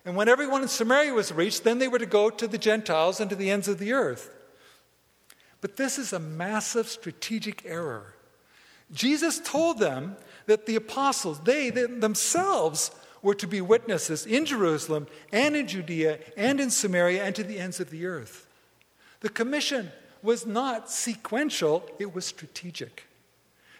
And 0.05 0.15
when 0.15 0.29
everyone 0.29 0.61
in 0.61 0.67
Samaria 0.67 1.11
was 1.11 1.31
reached, 1.31 1.63
then 1.63 1.79
they 1.79 1.87
were 1.87 1.97
to 1.97 2.05
go 2.05 2.29
to 2.29 2.47
the 2.47 2.59
Gentiles 2.59 3.19
and 3.19 3.31
to 3.31 3.35
the 3.35 3.49
ends 3.49 3.67
of 3.67 3.79
the 3.79 3.93
earth. 3.93 4.31
But 5.59 5.75
this 5.75 5.97
is 5.97 6.13
a 6.13 6.19
massive 6.19 6.87
strategic 6.87 7.65
error. 7.65 8.13
Jesus 8.91 9.39
told 9.39 9.79
them 9.79 10.17
that 10.45 10.67
the 10.67 10.75
apostles, 10.75 11.39
they, 11.39 11.71
they 11.71 11.87
themselves, 11.87 12.91
were 13.23 13.33
to 13.33 13.47
be 13.47 13.59
witnesses 13.59 14.27
in 14.27 14.45
Jerusalem 14.45 15.07
and 15.33 15.55
in 15.55 15.67
Judea 15.67 16.19
and 16.37 16.59
in 16.59 16.69
Samaria 16.69 17.23
and 17.23 17.35
to 17.35 17.43
the 17.43 17.57
ends 17.57 17.79
of 17.79 17.89
the 17.89 18.05
earth. 18.05 18.46
The 19.21 19.29
commission 19.29 19.91
was 20.21 20.45
not 20.45 20.89
sequential, 20.89 21.89
it 21.99 22.13
was 22.13 22.25
strategic. 22.25 23.05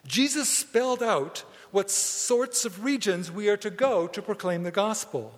Jesus 0.06 0.50
spelled 0.50 1.04
out 1.04 1.44
what 1.72 1.92
sorts 1.92 2.64
of 2.66 2.84
regions 2.84 3.32
we 3.32 3.50
are 3.50 3.58
to 3.58 3.70
go 3.70 4.08
to 4.08 4.22
proclaim 4.22 4.64
the 4.64 4.72
gospel. 4.72 5.34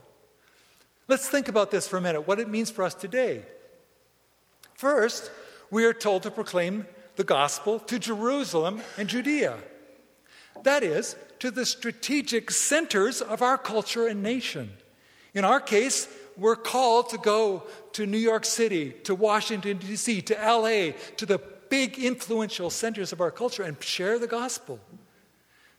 Let's 1.07 1.27
think 1.27 1.47
about 1.47 1.71
this 1.71 1.87
for 1.87 1.97
a 1.97 2.01
minute, 2.01 2.27
what 2.27 2.39
it 2.39 2.47
means 2.47 2.69
for 2.69 2.83
us 2.83 2.93
today. 2.93 3.41
First, 4.75 5.31
we 5.71 5.85
are 5.85 5.93
told 5.93 6.23
to 6.23 6.31
proclaim 6.31 6.85
the 7.15 7.23
gospel 7.23 7.79
to 7.79 7.99
Jerusalem 7.99 8.81
and 8.97 9.09
Judea. 9.09 9.57
That 10.63 10.83
is, 10.83 11.15
to 11.39 11.51
the 11.51 11.65
strategic 11.65 12.51
centers 12.51 13.21
of 13.21 13.41
our 13.41 13.57
culture 13.57 14.07
and 14.07 14.21
nation. 14.21 14.71
In 15.33 15.45
our 15.45 15.59
case, 15.59 16.07
we're 16.39 16.55
called 16.55 17.09
to 17.09 17.17
go 17.17 17.63
to 17.93 18.05
New 18.05 18.17
York 18.17 18.45
City, 18.45 18.91
to 19.03 19.13
Washington, 19.13 19.77
D.C., 19.77 20.21
to 20.23 20.33
LA, 20.33 20.91
to 21.17 21.25
the 21.25 21.39
big 21.69 21.99
influential 21.99 22.69
centers 22.69 23.11
of 23.11 23.21
our 23.21 23.31
culture 23.31 23.63
and 23.63 23.81
share 23.83 24.17
the 24.17 24.27
gospel. 24.27 24.79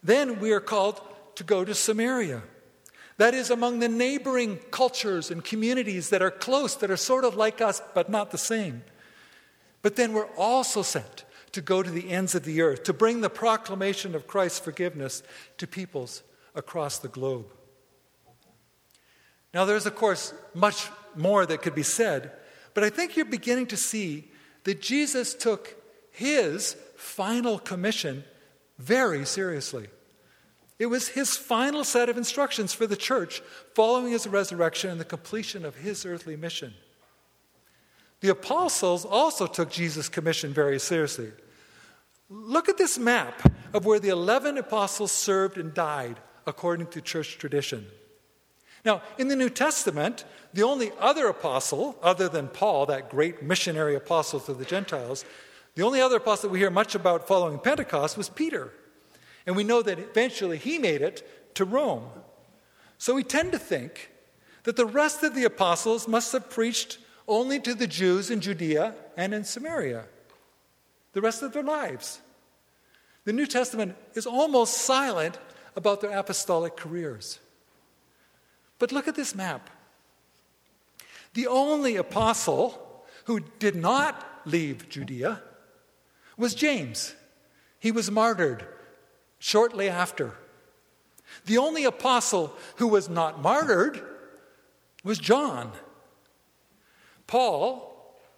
Then 0.02 0.40
we 0.40 0.52
are 0.52 0.60
called 0.60 1.00
to 1.36 1.44
go 1.44 1.64
to 1.64 1.74
Samaria. 1.74 2.42
That 3.16 3.34
is 3.34 3.50
among 3.50 3.80
the 3.80 3.88
neighboring 3.88 4.58
cultures 4.70 5.30
and 5.30 5.44
communities 5.44 6.10
that 6.10 6.22
are 6.22 6.30
close, 6.30 6.76
that 6.76 6.90
are 6.90 6.96
sort 6.96 7.24
of 7.24 7.36
like 7.36 7.60
us, 7.60 7.82
but 7.94 8.08
not 8.08 8.30
the 8.30 8.38
same. 8.38 8.82
But 9.82 9.96
then 9.96 10.12
we're 10.12 10.34
also 10.36 10.82
sent 10.82 11.24
to 11.52 11.60
go 11.60 11.82
to 11.82 11.90
the 11.90 12.10
ends 12.10 12.34
of 12.34 12.44
the 12.44 12.62
earth, 12.62 12.84
to 12.84 12.92
bring 12.92 13.20
the 13.20 13.30
proclamation 13.30 14.14
of 14.14 14.26
Christ's 14.26 14.60
forgiveness 14.60 15.22
to 15.58 15.66
peoples 15.66 16.22
across 16.54 16.98
the 16.98 17.08
globe. 17.08 17.46
Now, 19.52 19.64
there's, 19.64 19.86
of 19.86 19.96
course, 19.96 20.32
much 20.54 20.88
more 21.16 21.44
that 21.44 21.62
could 21.62 21.74
be 21.74 21.82
said, 21.82 22.32
but 22.74 22.84
I 22.84 22.90
think 22.90 23.16
you're 23.16 23.24
beginning 23.24 23.66
to 23.66 23.76
see 23.76 24.30
that 24.64 24.80
Jesus 24.80 25.34
took 25.34 25.76
his 26.10 26.76
final 26.96 27.58
commission 27.58 28.24
very 28.78 29.24
seriously. 29.24 29.88
It 30.78 30.86
was 30.86 31.08
his 31.08 31.36
final 31.36 31.84
set 31.84 32.08
of 32.08 32.16
instructions 32.16 32.72
for 32.72 32.86
the 32.86 32.96
church 32.96 33.42
following 33.74 34.12
his 34.12 34.26
resurrection 34.26 34.90
and 34.90 35.00
the 35.00 35.04
completion 35.04 35.64
of 35.64 35.76
his 35.76 36.06
earthly 36.06 36.36
mission. 36.36 36.72
The 38.20 38.30
apostles 38.30 39.04
also 39.04 39.46
took 39.46 39.70
Jesus' 39.70 40.08
commission 40.08 40.52
very 40.54 40.78
seriously. 40.78 41.32
Look 42.28 42.68
at 42.68 42.78
this 42.78 42.98
map 42.98 43.52
of 43.74 43.84
where 43.84 43.98
the 43.98 44.10
11 44.10 44.56
apostles 44.56 45.12
served 45.12 45.58
and 45.58 45.74
died 45.74 46.20
according 46.46 46.86
to 46.88 47.00
church 47.00 47.38
tradition. 47.38 47.86
Now, 48.84 49.02
in 49.18 49.28
the 49.28 49.36
New 49.36 49.50
Testament, 49.50 50.24
the 50.52 50.62
only 50.62 50.92
other 50.98 51.26
apostle, 51.28 51.96
other 52.02 52.28
than 52.28 52.48
Paul, 52.48 52.86
that 52.86 53.10
great 53.10 53.42
missionary 53.42 53.94
apostle 53.94 54.40
to 54.40 54.54
the 54.54 54.64
Gentiles, 54.64 55.24
the 55.74 55.82
only 55.82 56.00
other 56.00 56.16
apostle 56.16 56.48
that 56.48 56.52
we 56.52 56.58
hear 56.58 56.70
much 56.70 56.94
about 56.94 57.28
following 57.28 57.58
Pentecost 57.58 58.16
was 58.16 58.28
Peter. 58.28 58.72
And 59.46 59.56
we 59.56 59.64
know 59.64 59.82
that 59.82 59.98
eventually 59.98 60.58
he 60.58 60.78
made 60.78 61.02
it 61.02 61.54
to 61.54 61.64
Rome. 61.64 62.04
So 62.98 63.14
we 63.14 63.22
tend 63.24 63.52
to 63.52 63.58
think 63.58 64.10
that 64.64 64.76
the 64.76 64.86
rest 64.86 65.22
of 65.22 65.34
the 65.34 65.44
apostles 65.44 66.08
must 66.08 66.32
have 66.32 66.50
preached 66.50 66.98
only 67.28 67.60
to 67.60 67.74
the 67.74 67.86
Jews 67.86 68.30
in 68.30 68.40
Judea 68.40 68.94
and 69.16 69.32
in 69.32 69.44
Samaria 69.44 70.04
the 71.12 71.20
rest 71.20 71.42
of 71.42 71.52
their 71.52 71.62
lives. 71.62 72.20
The 73.24 73.32
New 73.32 73.46
Testament 73.46 73.96
is 74.14 74.26
almost 74.26 74.78
silent 74.78 75.38
about 75.76 76.00
their 76.00 76.16
apostolic 76.16 76.76
careers. 76.76 77.38
But 78.80 78.90
look 78.90 79.06
at 79.06 79.14
this 79.14 79.36
map. 79.36 79.70
The 81.34 81.46
only 81.46 81.94
apostle 81.94 83.04
who 83.26 83.40
did 83.60 83.76
not 83.76 84.26
leave 84.44 84.88
Judea 84.88 85.40
was 86.36 86.54
James. 86.54 87.14
He 87.78 87.92
was 87.92 88.10
martyred 88.10 88.66
shortly 89.38 89.88
after. 89.88 90.34
The 91.46 91.58
only 91.58 91.84
apostle 91.84 92.56
who 92.76 92.88
was 92.88 93.08
not 93.08 93.40
martyred 93.40 94.02
was 95.04 95.18
John. 95.18 95.70
Paul 97.26 97.86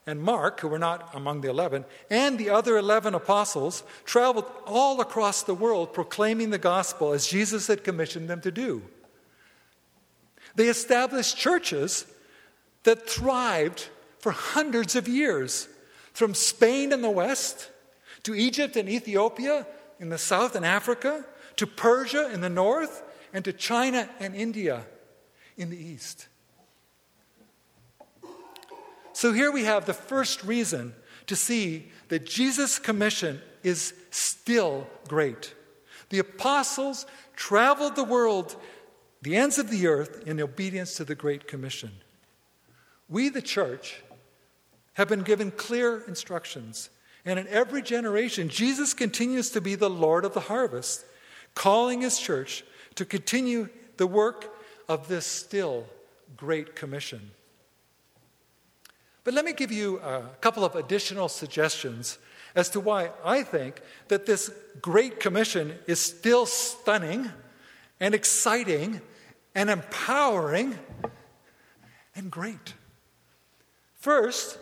and 0.06 0.20
Mark, 0.20 0.60
who 0.60 0.68
were 0.68 0.78
not 0.78 1.08
among 1.14 1.40
the 1.40 1.48
eleven, 1.48 1.84
and 2.10 2.36
the 2.36 2.50
other 2.50 2.76
eleven 2.76 3.14
apostles 3.14 3.84
traveled 4.04 4.50
all 4.66 5.00
across 5.00 5.44
the 5.44 5.54
world 5.54 5.94
proclaiming 5.94 6.50
the 6.50 6.58
gospel 6.58 7.12
as 7.12 7.28
Jesus 7.28 7.68
had 7.68 7.84
commissioned 7.84 8.28
them 8.28 8.40
to 8.40 8.50
do. 8.50 8.82
They 10.54 10.68
established 10.68 11.36
churches 11.36 12.06
that 12.84 13.08
thrived 13.08 13.88
for 14.18 14.32
hundreds 14.32 14.96
of 14.96 15.08
years, 15.08 15.68
from 16.12 16.34
Spain 16.34 16.92
in 16.92 17.02
the 17.02 17.10
west 17.10 17.70
to 18.24 18.34
Egypt 18.34 18.76
and 18.76 18.88
Ethiopia 18.88 19.66
in 19.98 20.08
the 20.08 20.18
south 20.18 20.54
and 20.54 20.64
Africa, 20.64 21.24
to 21.56 21.66
Persia 21.66 22.30
in 22.32 22.40
the 22.40 22.48
north, 22.48 23.02
and 23.32 23.44
to 23.44 23.52
China 23.52 24.08
and 24.20 24.34
India 24.34 24.84
in 25.56 25.70
the 25.70 25.76
east. 25.76 26.28
So 29.12 29.32
here 29.32 29.52
we 29.52 29.64
have 29.64 29.86
the 29.86 29.94
first 29.94 30.42
reason 30.44 30.94
to 31.26 31.36
see 31.36 31.90
that 32.08 32.26
Jesus' 32.26 32.78
commission 32.78 33.40
is 33.62 33.94
still 34.10 34.86
great. 35.08 35.54
The 36.08 36.18
apostles 36.18 37.06
traveled 37.36 37.96
the 37.96 38.04
world, 38.04 38.56
the 39.22 39.36
ends 39.36 39.58
of 39.58 39.70
the 39.70 39.86
earth, 39.86 40.26
in 40.26 40.40
obedience 40.40 40.94
to 40.96 41.04
the 41.04 41.14
Great 41.14 41.46
Commission. 41.46 41.92
We, 43.08 43.28
the 43.28 43.42
church, 43.42 44.02
have 44.94 45.08
been 45.08 45.22
given 45.22 45.50
clear 45.52 46.02
instructions 46.06 46.90
and 47.24 47.38
in 47.38 47.46
every 47.48 47.82
generation, 47.82 48.48
Jesus 48.48 48.94
continues 48.94 49.50
to 49.50 49.60
be 49.60 49.74
the 49.74 49.90
Lord 49.90 50.24
of 50.24 50.34
the 50.34 50.40
harvest, 50.40 51.04
calling 51.54 52.00
his 52.00 52.18
church 52.18 52.64
to 52.96 53.04
continue 53.04 53.68
the 53.96 54.06
work 54.06 54.52
of 54.88 55.08
this 55.08 55.24
still 55.24 55.86
great 56.36 56.74
commission. 56.74 57.30
But 59.24 59.34
let 59.34 59.44
me 59.44 59.52
give 59.52 59.70
you 59.70 59.98
a 60.00 60.22
couple 60.40 60.64
of 60.64 60.74
additional 60.74 61.28
suggestions 61.28 62.18
as 62.56 62.68
to 62.70 62.80
why 62.80 63.10
I 63.24 63.44
think 63.44 63.80
that 64.08 64.26
this 64.26 64.50
great 64.80 65.20
commission 65.20 65.78
is 65.86 66.00
still 66.00 66.44
stunning 66.44 67.30
and 68.00 68.14
exciting 68.14 69.00
and 69.54 69.70
empowering 69.70 70.78
and 72.14 72.30
great. 72.30 72.74
First, 73.94 74.58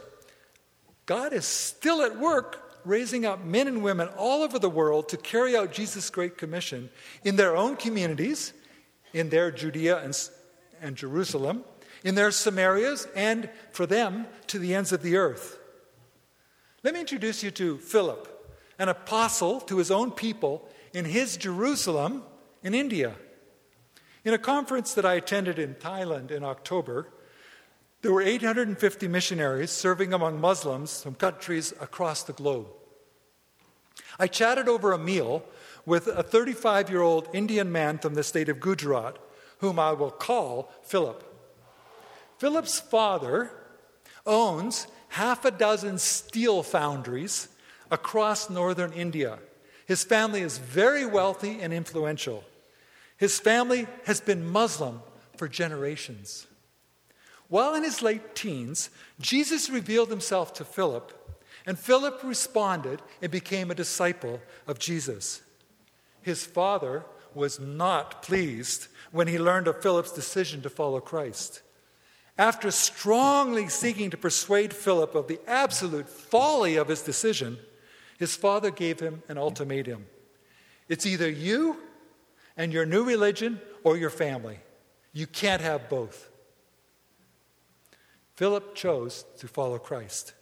God 1.06 1.32
is 1.32 1.44
still 1.44 2.02
at 2.02 2.18
work 2.18 2.70
raising 2.84 3.26
up 3.26 3.44
men 3.44 3.68
and 3.68 3.82
women 3.82 4.08
all 4.16 4.42
over 4.42 4.58
the 4.58 4.70
world 4.70 5.08
to 5.10 5.16
carry 5.16 5.56
out 5.56 5.72
Jesus' 5.72 6.10
Great 6.10 6.38
Commission 6.38 6.90
in 7.24 7.36
their 7.36 7.56
own 7.56 7.76
communities, 7.76 8.52
in 9.12 9.28
their 9.28 9.50
Judea 9.50 9.98
and, 9.98 10.16
and 10.80 10.96
Jerusalem, 10.96 11.64
in 12.04 12.14
their 12.14 12.30
Samarias, 12.30 13.06
and 13.14 13.50
for 13.72 13.86
them 13.86 14.26
to 14.46 14.58
the 14.58 14.74
ends 14.74 14.92
of 14.92 15.02
the 15.02 15.16
earth. 15.16 15.58
Let 16.82 16.94
me 16.94 17.00
introduce 17.00 17.42
you 17.42 17.50
to 17.52 17.78
Philip, 17.78 18.28
an 18.78 18.88
apostle 18.88 19.60
to 19.62 19.76
his 19.76 19.90
own 19.90 20.10
people 20.10 20.66
in 20.94 21.04
his 21.04 21.36
Jerusalem 21.36 22.22
in 22.62 22.74
India. 22.74 23.14
In 24.24 24.34
a 24.34 24.38
conference 24.38 24.92
that 24.94 25.06
I 25.06 25.14
attended 25.14 25.58
in 25.58 25.74
Thailand 25.76 26.30
in 26.30 26.44
October, 26.44 27.08
there 28.02 28.12
were 28.12 28.22
850 28.22 29.08
missionaries 29.08 29.70
serving 29.70 30.12
among 30.12 30.40
Muslims 30.40 31.02
from 31.02 31.14
countries 31.14 31.72
across 31.80 32.22
the 32.22 32.32
globe. 32.32 32.66
I 34.18 34.26
chatted 34.26 34.68
over 34.68 34.92
a 34.92 34.98
meal 34.98 35.42
with 35.86 36.06
a 36.06 36.22
35 36.22 36.90
year 36.90 37.00
old 37.00 37.28
Indian 37.32 37.72
man 37.72 37.98
from 37.98 38.14
the 38.14 38.22
state 38.22 38.48
of 38.48 38.60
Gujarat, 38.60 39.18
whom 39.58 39.78
I 39.78 39.92
will 39.92 40.10
call 40.10 40.70
Philip. 40.82 41.24
Philip's 42.38 42.80
father 42.80 43.50
owns 44.26 44.86
half 45.08 45.44
a 45.44 45.50
dozen 45.50 45.98
steel 45.98 46.62
foundries 46.62 47.48
across 47.90 48.50
northern 48.50 48.92
India. 48.92 49.38
His 49.86 50.04
family 50.04 50.42
is 50.42 50.58
very 50.58 51.04
wealthy 51.04 51.60
and 51.60 51.72
influential. 51.72 52.44
His 53.20 53.38
family 53.38 53.86
has 54.06 54.18
been 54.18 54.48
Muslim 54.48 55.02
for 55.36 55.46
generations. 55.46 56.46
While 57.48 57.74
in 57.74 57.84
his 57.84 58.00
late 58.00 58.34
teens, 58.34 58.88
Jesus 59.20 59.68
revealed 59.68 60.08
himself 60.08 60.54
to 60.54 60.64
Philip, 60.64 61.12
and 61.66 61.78
Philip 61.78 62.22
responded 62.24 63.02
and 63.20 63.30
became 63.30 63.70
a 63.70 63.74
disciple 63.74 64.40
of 64.66 64.78
Jesus. 64.78 65.42
His 66.22 66.46
father 66.46 67.04
was 67.34 67.60
not 67.60 68.22
pleased 68.22 68.88
when 69.12 69.28
he 69.28 69.38
learned 69.38 69.68
of 69.68 69.82
Philip's 69.82 70.12
decision 70.12 70.62
to 70.62 70.70
follow 70.70 70.98
Christ. 70.98 71.60
After 72.38 72.70
strongly 72.70 73.68
seeking 73.68 74.08
to 74.08 74.16
persuade 74.16 74.72
Philip 74.72 75.14
of 75.14 75.28
the 75.28 75.40
absolute 75.46 76.08
folly 76.08 76.76
of 76.76 76.88
his 76.88 77.02
decision, 77.02 77.58
his 78.18 78.34
father 78.34 78.70
gave 78.70 78.98
him 78.98 79.22
an 79.28 79.36
ultimatum 79.36 80.06
it's 80.90 81.06
either 81.06 81.30
you 81.30 81.76
and 82.60 82.74
your 82.74 82.84
new 82.84 83.02
religion 83.04 83.58
or 83.84 83.96
your 83.96 84.10
family. 84.10 84.58
You 85.14 85.26
can't 85.26 85.62
have 85.62 85.88
both. 85.88 86.28
Philip 88.36 88.74
chose 88.74 89.24
to 89.38 89.48
follow 89.48 89.78
Christ. 89.78 90.34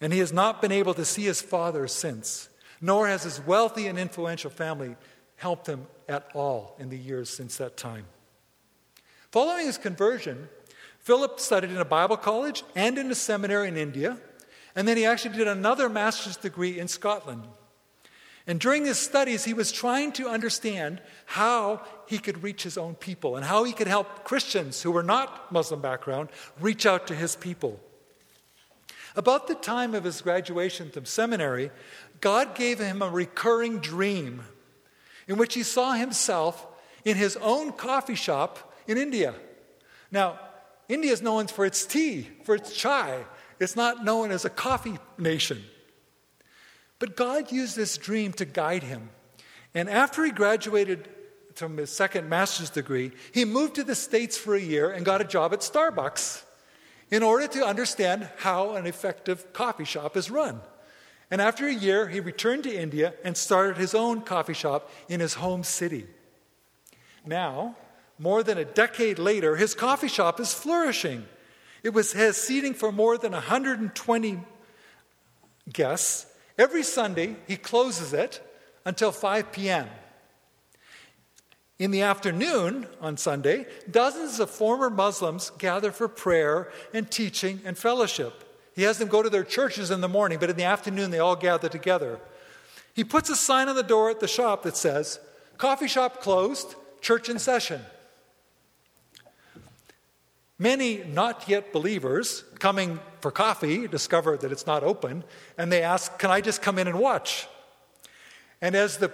And 0.00 0.14
he 0.14 0.18
has 0.20 0.32
not 0.32 0.62
been 0.62 0.72
able 0.72 0.94
to 0.94 1.04
see 1.04 1.24
his 1.24 1.42
father 1.42 1.86
since, 1.88 2.48
nor 2.80 3.06
has 3.06 3.24
his 3.24 3.38
wealthy 3.38 3.86
and 3.86 3.98
influential 3.98 4.48
family 4.48 4.96
helped 5.36 5.66
him 5.66 5.86
at 6.08 6.26
all 6.32 6.74
in 6.78 6.88
the 6.88 6.96
years 6.96 7.28
since 7.28 7.58
that 7.58 7.76
time. 7.76 8.06
Following 9.30 9.66
his 9.66 9.76
conversion, 9.76 10.48
Philip 11.00 11.38
studied 11.38 11.70
in 11.70 11.76
a 11.76 11.84
Bible 11.84 12.16
college 12.16 12.64
and 12.74 12.96
in 12.96 13.10
a 13.10 13.14
seminary 13.14 13.68
in 13.68 13.76
India, 13.76 14.16
and 14.74 14.88
then 14.88 14.96
he 14.96 15.04
actually 15.04 15.36
did 15.36 15.48
another 15.48 15.90
master's 15.90 16.38
degree 16.38 16.78
in 16.78 16.88
Scotland. 16.88 17.42
And 18.50 18.58
during 18.58 18.84
his 18.84 18.98
studies, 18.98 19.44
he 19.44 19.54
was 19.54 19.70
trying 19.70 20.10
to 20.14 20.28
understand 20.28 21.00
how 21.24 21.82
he 22.08 22.18
could 22.18 22.42
reach 22.42 22.64
his 22.64 22.76
own 22.76 22.96
people 22.96 23.36
and 23.36 23.44
how 23.44 23.62
he 23.62 23.72
could 23.72 23.86
help 23.86 24.24
Christians 24.24 24.82
who 24.82 24.90
were 24.90 25.04
not 25.04 25.52
Muslim 25.52 25.80
background 25.80 26.30
reach 26.58 26.84
out 26.84 27.06
to 27.06 27.14
his 27.14 27.36
people. 27.36 27.78
About 29.14 29.46
the 29.46 29.54
time 29.54 29.94
of 29.94 30.02
his 30.02 30.20
graduation 30.20 30.90
from 30.90 31.04
seminary, 31.04 31.70
God 32.20 32.56
gave 32.56 32.80
him 32.80 33.02
a 33.02 33.08
recurring 33.08 33.78
dream 33.78 34.42
in 35.28 35.36
which 35.36 35.54
he 35.54 35.62
saw 35.62 35.92
himself 35.92 36.66
in 37.04 37.16
his 37.16 37.36
own 37.36 37.70
coffee 37.70 38.16
shop 38.16 38.74
in 38.88 38.98
India. 38.98 39.32
Now, 40.10 40.40
India 40.88 41.12
is 41.12 41.22
known 41.22 41.46
for 41.46 41.64
its 41.64 41.86
tea, 41.86 42.26
for 42.42 42.56
its 42.56 42.74
chai. 42.74 43.26
It's 43.60 43.76
not 43.76 44.04
known 44.04 44.32
as 44.32 44.44
a 44.44 44.50
coffee 44.50 44.98
nation. 45.18 45.62
But 47.00 47.16
God 47.16 47.50
used 47.50 47.74
this 47.74 47.96
dream 47.96 48.32
to 48.34 48.44
guide 48.44 48.84
him. 48.84 49.10
And 49.74 49.90
after 49.90 50.24
he 50.24 50.30
graduated 50.30 51.08
from 51.54 51.76
his 51.76 51.90
second 51.90 52.28
master's 52.28 52.70
degree, 52.70 53.10
he 53.32 53.44
moved 53.44 53.74
to 53.76 53.84
the 53.84 53.94
States 53.96 54.38
for 54.38 54.54
a 54.54 54.60
year 54.60 54.90
and 54.90 55.04
got 55.04 55.20
a 55.20 55.24
job 55.24 55.52
at 55.52 55.60
Starbucks 55.60 56.44
in 57.10 57.22
order 57.24 57.48
to 57.48 57.66
understand 57.66 58.28
how 58.38 58.76
an 58.76 58.86
effective 58.86 59.52
coffee 59.52 59.84
shop 59.84 60.16
is 60.16 60.30
run. 60.30 60.60
And 61.30 61.40
after 61.40 61.66
a 61.66 61.74
year, 61.74 62.08
he 62.08 62.20
returned 62.20 62.64
to 62.64 62.74
India 62.74 63.14
and 63.24 63.36
started 63.36 63.78
his 63.78 63.94
own 63.94 64.20
coffee 64.20 64.54
shop 64.54 64.90
in 65.08 65.20
his 65.20 65.34
home 65.34 65.64
city. 65.64 66.06
Now, 67.24 67.76
more 68.18 68.42
than 68.42 68.58
a 68.58 68.64
decade 68.64 69.18
later, 69.18 69.56
his 69.56 69.74
coffee 69.74 70.08
shop 70.08 70.38
is 70.38 70.52
flourishing. 70.52 71.24
It 71.82 71.94
was, 71.94 72.12
has 72.12 72.36
seating 72.36 72.74
for 72.74 72.92
more 72.92 73.16
than 73.16 73.32
120 73.32 74.40
guests 75.72 76.26
Every 76.60 76.82
Sunday, 76.82 77.36
he 77.48 77.56
closes 77.56 78.12
it 78.12 78.46
until 78.84 79.12
5 79.12 79.50
p.m. 79.50 79.88
In 81.78 81.90
the 81.90 82.02
afternoon 82.02 82.86
on 83.00 83.16
Sunday, 83.16 83.64
dozens 83.90 84.38
of 84.40 84.50
former 84.50 84.90
Muslims 84.90 85.48
gather 85.56 85.90
for 85.90 86.06
prayer 86.06 86.70
and 86.92 87.10
teaching 87.10 87.62
and 87.64 87.78
fellowship. 87.78 88.44
He 88.74 88.82
has 88.82 88.98
them 88.98 89.08
go 89.08 89.22
to 89.22 89.30
their 89.30 89.42
churches 89.42 89.90
in 89.90 90.02
the 90.02 90.08
morning, 90.08 90.38
but 90.38 90.50
in 90.50 90.56
the 90.56 90.64
afternoon, 90.64 91.10
they 91.10 91.18
all 91.18 91.34
gather 91.34 91.70
together. 91.70 92.20
He 92.92 93.04
puts 93.04 93.30
a 93.30 93.36
sign 93.36 93.70
on 93.70 93.74
the 93.74 93.82
door 93.82 94.10
at 94.10 94.20
the 94.20 94.28
shop 94.28 94.64
that 94.64 94.76
says, 94.76 95.18
Coffee 95.56 95.88
shop 95.88 96.20
closed, 96.20 96.74
church 97.00 97.30
in 97.30 97.38
session. 97.38 97.80
Many 100.60 100.98
not 101.04 101.48
yet 101.48 101.72
believers 101.72 102.44
coming 102.58 103.00
for 103.22 103.30
coffee 103.30 103.88
discover 103.88 104.36
that 104.36 104.52
it's 104.52 104.66
not 104.66 104.84
open 104.84 105.24
and 105.56 105.72
they 105.72 105.82
ask, 105.82 106.18
Can 106.18 106.30
I 106.30 106.42
just 106.42 106.60
come 106.60 106.78
in 106.78 106.86
and 106.86 106.98
watch? 106.98 107.48
And 108.60 108.74
as 108.74 108.98
the 108.98 109.08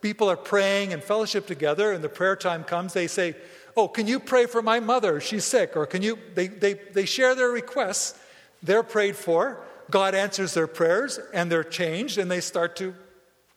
people 0.00 0.30
are 0.30 0.36
praying 0.36 0.92
and 0.92 1.02
fellowship 1.02 1.48
together 1.48 1.90
and 1.90 2.04
the 2.04 2.08
prayer 2.08 2.36
time 2.36 2.62
comes, 2.62 2.92
they 2.92 3.08
say, 3.08 3.34
Oh, 3.76 3.88
can 3.88 4.06
you 4.06 4.20
pray 4.20 4.46
for 4.46 4.62
my 4.62 4.78
mother? 4.78 5.20
She's 5.20 5.44
sick. 5.44 5.76
Or 5.76 5.86
can 5.86 6.02
you? 6.02 6.20
They, 6.36 6.46
they, 6.46 6.74
they 6.74 7.04
share 7.04 7.34
their 7.34 7.50
requests. 7.50 8.16
They're 8.62 8.84
prayed 8.84 9.16
for. 9.16 9.60
God 9.90 10.14
answers 10.14 10.54
their 10.54 10.68
prayers 10.68 11.18
and 11.34 11.50
they're 11.50 11.64
changed 11.64 12.16
and 12.16 12.30
they 12.30 12.40
start 12.40 12.76
to 12.76 12.94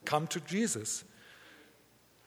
come 0.04 0.26
to 0.28 0.40
Jesus. 0.40 1.04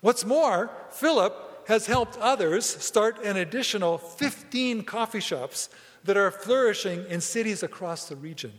What's 0.00 0.24
more, 0.24 0.70
Philip 0.90 1.47
has 1.68 1.84
helped 1.84 2.16
others 2.16 2.64
start 2.64 3.22
an 3.22 3.36
additional 3.36 3.98
15 3.98 4.82
coffee 4.84 5.20
shops 5.20 5.68
that 6.02 6.16
are 6.16 6.30
flourishing 6.30 7.04
in 7.10 7.20
cities 7.20 7.62
across 7.62 8.08
the 8.08 8.16
region. 8.16 8.52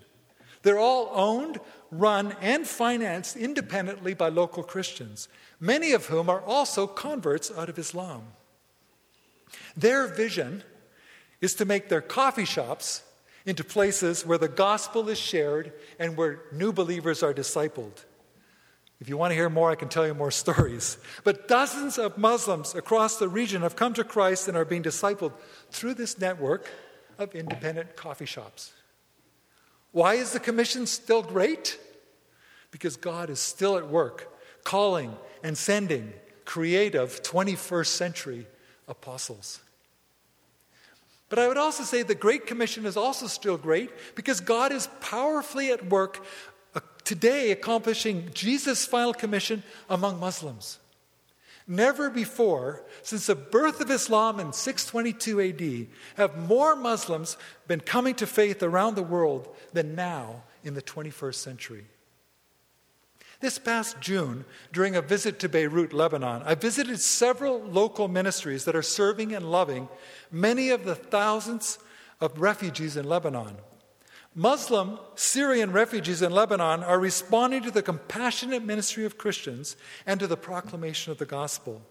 They're 0.62 0.78
all 0.78 1.10
owned, 1.12 1.60
run, 1.90 2.36
and 2.40 2.68
financed 2.68 3.36
independently 3.36 4.14
by 4.14 4.30
local 4.30 4.62
Christians, 4.62 5.28
many 5.60 5.92
of 5.94 6.06
whom 6.06 6.30
are 6.30 6.42
also 6.42 6.86
converts 6.86 7.52
out 7.58 7.68
of 7.68 7.80
Islam. 7.80 8.28
Their 9.76 10.06
vision 10.06 10.64
is 11.42 11.56
to 11.56 11.66
make 11.66 11.90
their 11.90 12.02
coffee 12.02 12.46
shops 12.46 13.02
into 13.44 13.64
places 13.64 14.24
where 14.24 14.38
the 14.38 14.48
gospel 14.48 15.10
is 15.10 15.18
shared 15.18 15.74
and 15.98 16.16
where 16.16 16.42
new 16.52 16.72
believers 16.72 17.24
are 17.24 17.34
discipled. 17.34 18.06
If 19.00 19.08
you 19.08 19.16
want 19.16 19.32
to 19.32 19.36
hear 19.36 19.50
more, 19.50 19.72
I 19.72 19.76
can 19.76 19.90
tell 19.90 20.06
you 20.06 20.14
more 20.14 20.32
stories. 20.46 20.98
But 21.24 21.48
dozens 21.48 21.98
of 21.98 22.18
Muslims 22.18 22.76
across 22.76 23.18
the 23.18 23.30
region 23.30 23.62
have 23.62 23.76
come 23.76 23.94
to 23.94 24.04
Christ 24.04 24.48
and 24.48 24.58
are 24.58 24.66
being 24.66 24.84
discipled 24.84 25.34
through 25.72 25.96
this 25.96 26.20
network 26.20 26.70
of 27.18 27.36
independent 27.36 27.96
coffee 27.96 28.26
shops. 28.26 28.74
Why 29.92 30.16
is 30.16 30.34
the 30.34 30.40
commission 30.40 30.86
still 30.86 31.24
great? 31.24 31.80
Because 32.72 32.96
God 32.96 33.30
is 33.30 33.40
still 33.40 33.78
at 33.78 33.88
work, 33.90 34.32
calling 34.64 35.16
and 35.44 35.58
sending 35.58 36.14
creative 36.46 37.24
21st 37.24 37.88
century 37.88 38.48
apostles. 38.88 39.60
But 41.30 41.38
I 41.38 41.48
would 41.48 41.58
also 41.58 41.84
say 41.84 42.02
the 42.02 42.16
Great 42.16 42.48
Commission 42.48 42.88
is 42.88 42.98
also 42.98 43.28
still 43.28 43.56
great 43.56 43.92
because 44.16 44.42
God 44.42 44.72
is 44.72 44.90
powerfully 45.00 45.72
at 45.72 45.88
work 45.88 46.26
today 47.04 47.52
accomplishing 47.52 48.30
Jesus' 48.34 48.86
final 48.86 49.14
commission 49.14 49.64
among 49.90 50.20
Muslims. 50.20 50.80
Never 51.68 52.10
before, 52.10 52.84
since 53.04 53.28
the 53.28 53.36
birth 53.36 53.80
of 53.80 53.92
Islam 53.92 54.40
in 54.40 54.54
622 54.54 55.40
AD, 55.40 55.88
have 56.18 56.48
more 56.48 56.76
Muslims 56.76 57.38
been 57.68 57.80
coming 57.80 58.16
to 58.16 58.26
faith 58.26 58.64
around 58.64 58.96
the 58.96 59.04
world 59.04 59.48
than 59.72 59.94
now 59.94 60.42
in 60.64 60.74
the 60.74 60.82
21st 60.82 61.36
century. 61.36 61.86
This 63.40 63.58
past 63.58 64.02
June, 64.02 64.46
during 64.74 64.96
a 64.96 65.02
visit 65.02 65.40
to 65.40 65.50
Beirut, 65.50 65.94
Lebanon, 65.94 66.42
I 66.44 66.56
visited 66.56 67.00
several 67.00 67.62
local 67.62 68.08
ministries 68.08 68.66
that 68.66 68.76
are 68.76 68.82
serving 68.82 69.34
and 69.34 69.50
loving 69.50 69.88
many 70.32 70.72
of 70.72 70.84
the 70.84 70.96
thousands 70.96 71.78
of 72.20 72.42
refugees 72.42 72.98
in 72.98 73.06
Lebanon. 73.06 73.56
Muslim 74.36 75.00
Syrian 75.16 75.72
refugees 75.72 76.22
in 76.22 76.32
Lebanon 76.32 76.84
are 76.84 77.00
responding 77.00 77.64
to 77.64 77.72
the 77.72 77.82
compassionate 77.82 78.64
ministry 78.64 79.06
of 79.06 79.18
Christians 79.18 79.76
and 80.06 80.20
to 80.20 80.28
the 80.28 80.38
proclamation 80.38 81.12
of 81.12 81.18
the 81.18 81.26
gospel. 81.26 81.82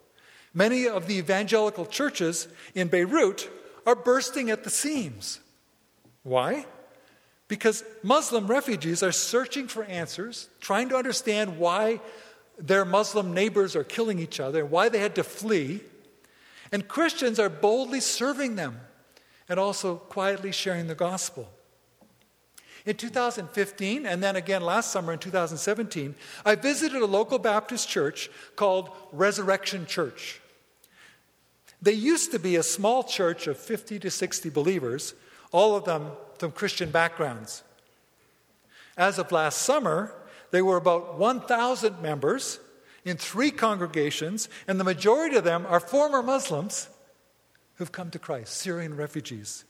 Many 0.54 0.86
of 0.86 1.06
the 1.06 1.16
evangelical 1.18 1.84
churches 1.84 2.48
in 2.74 2.88
Beirut 2.88 3.50
are 3.86 3.96
bursting 3.96 4.50
at 4.50 4.64
the 4.64 4.70
seams. 4.70 5.40
Why? 6.22 6.66
Because 7.48 7.82
Muslim 8.02 8.46
refugees 8.46 9.02
are 9.02 9.12
searching 9.12 9.66
for 9.66 9.84
answers, 9.84 10.48
trying 10.60 10.88
to 10.90 10.96
understand 10.96 11.58
why 11.58 12.00
their 12.58 12.84
Muslim 12.84 13.34
neighbors 13.34 13.74
are 13.74 13.84
killing 13.84 14.18
each 14.18 14.40
other 14.40 14.60
and 14.60 14.70
why 14.70 14.88
they 14.88 14.98
had 14.98 15.14
to 15.14 15.24
flee. 15.24 15.80
And 16.70 16.86
Christians 16.86 17.38
are 17.38 17.48
boldly 17.48 18.00
serving 18.00 18.56
them 18.56 18.80
and 19.48 19.58
also 19.58 19.96
quietly 19.96 20.52
sharing 20.52 20.86
the 20.86 20.94
gospel. 20.94 21.48
In 22.86 22.96
2015, 22.96 24.06
and 24.06 24.22
then 24.22 24.36
again 24.36 24.62
last 24.62 24.92
summer 24.92 25.12
in 25.12 25.18
2017, 25.18 26.14
I 26.44 26.54
visited 26.54 27.02
a 27.02 27.06
local 27.06 27.38
Baptist 27.38 27.88
church 27.88 28.30
called 28.56 28.90
Resurrection 29.12 29.86
Church. 29.86 30.40
They 31.80 31.92
used 31.92 32.32
to 32.32 32.38
be 32.38 32.56
a 32.56 32.62
small 32.62 33.04
church 33.04 33.46
of 33.46 33.56
50 33.58 33.98
to 34.00 34.10
60 34.10 34.50
believers, 34.50 35.14
all 35.52 35.76
of 35.76 35.84
them 35.84 36.10
from 36.38 36.52
Christian 36.52 36.90
backgrounds. 36.90 37.62
As 38.96 39.18
of 39.18 39.30
last 39.30 39.62
summer, 39.62 40.14
they 40.50 40.62
were 40.62 40.76
about 40.76 41.18
1,000 41.18 42.02
members 42.02 42.58
in 43.04 43.16
three 43.16 43.50
congregations, 43.50 44.48
and 44.66 44.78
the 44.78 44.84
majority 44.84 45.36
of 45.36 45.44
them 45.44 45.66
are 45.66 45.80
former 45.80 46.22
Muslims 46.22 46.88
who've 47.76 47.92
come 47.92 48.10
to 48.10 48.18
Christ, 48.18 48.54
Syrian 48.54 48.96
refugees. 48.96 49.64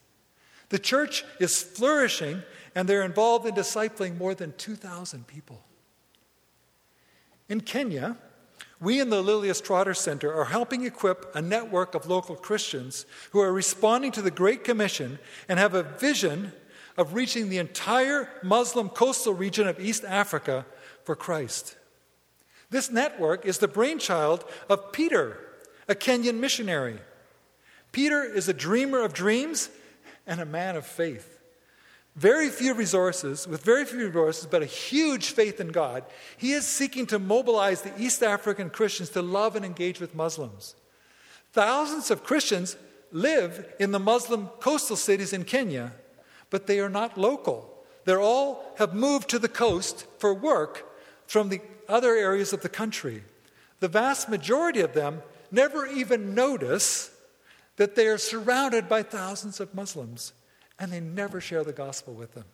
The 0.68 0.78
church 0.78 1.24
is 1.40 1.62
flourishing, 1.62 2.42
and 2.74 2.88
they're 2.88 3.02
involved 3.02 3.46
in 3.46 3.54
discipling 3.54 4.18
more 4.18 4.34
than 4.34 4.52
2,000 4.58 5.26
people. 5.26 5.62
In 7.48 7.62
Kenya, 7.62 8.16
we 8.80 9.00
in 9.00 9.10
the 9.10 9.22
Lilias 9.22 9.62
Trotter 9.62 9.94
Center 9.94 10.32
are 10.32 10.44
helping 10.44 10.84
equip 10.84 11.34
a 11.34 11.42
network 11.42 11.94
of 11.94 12.06
local 12.06 12.36
Christians 12.36 13.06
who 13.32 13.40
are 13.40 13.52
responding 13.52 14.12
to 14.12 14.22
the 14.22 14.30
Great 14.30 14.62
Commission 14.62 15.18
and 15.48 15.58
have 15.58 15.74
a 15.74 15.82
vision 15.82 16.52
of 16.96 17.14
reaching 17.14 17.48
the 17.48 17.58
entire 17.58 18.28
Muslim 18.42 18.88
coastal 18.88 19.32
region 19.32 19.66
of 19.66 19.80
East 19.80 20.04
Africa 20.04 20.66
for 21.04 21.16
Christ. 21.16 21.76
This 22.70 22.90
network 22.90 23.46
is 23.46 23.58
the 23.58 23.68
brainchild 23.68 24.44
of 24.68 24.92
Peter, 24.92 25.38
a 25.88 25.94
Kenyan 25.94 26.38
missionary. 26.38 26.98
Peter 27.92 28.22
is 28.22 28.48
a 28.48 28.52
dreamer 28.52 29.00
of 29.00 29.14
dreams 29.14 29.70
and 30.28 30.40
a 30.40 30.46
man 30.46 30.76
of 30.76 30.86
faith 30.86 31.38
very 32.18 32.48
few 32.48 32.74
resources, 32.74 33.46
with 33.46 33.62
very 33.62 33.84
few 33.84 34.06
resources, 34.06 34.44
but 34.44 34.60
a 34.60 34.66
huge 34.66 35.30
faith 35.30 35.60
in 35.60 35.68
God, 35.68 36.02
he 36.36 36.50
is 36.50 36.66
seeking 36.66 37.06
to 37.06 37.18
mobilize 37.20 37.82
the 37.82 37.92
East 37.96 38.24
African 38.24 38.70
Christians 38.70 39.10
to 39.10 39.22
love 39.22 39.54
and 39.54 39.64
engage 39.64 40.00
with 40.00 40.16
Muslims. 40.16 40.74
Thousands 41.52 42.10
of 42.10 42.24
Christians 42.24 42.76
live 43.12 43.72
in 43.78 43.92
the 43.92 44.00
Muslim 44.00 44.48
coastal 44.58 44.96
cities 44.96 45.32
in 45.32 45.44
Kenya, 45.44 45.92
but 46.50 46.66
they 46.66 46.80
are 46.80 46.88
not 46.88 47.16
local. 47.16 47.84
They 48.04 48.16
all 48.16 48.74
have 48.78 48.94
moved 48.94 49.28
to 49.30 49.38
the 49.38 49.48
coast 49.48 50.04
for 50.18 50.34
work 50.34 50.90
from 51.28 51.50
the 51.50 51.60
other 51.88 52.16
areas 52.16 52.52
of 52.52 52.62
the 52.62 52.68
country. 52.68 53.22
The 53.78 53.86
vast 53.86 54.28
majority 54.28 54.80
of 54.80 54.92
them 54.92 55.22
never 55.52 55.86
even 55.86 56.34
notice 56.34 57.12
that 57.78 57.94
they 57.94 58.06
are 58.06 58.18
surrounded 58.18 58.88
by 58.88 59.02
thousands 59.02 59.60
of 59.60 59.74
Muslims 59.74 60.32
and 60.78 60.92
they 60.92 61.00
never 61.00 61.40
share 61.40 61.64
the 61.64 61.72
gospel 61.72 62.12
with 62.12 62.34
them. 62.34 62.44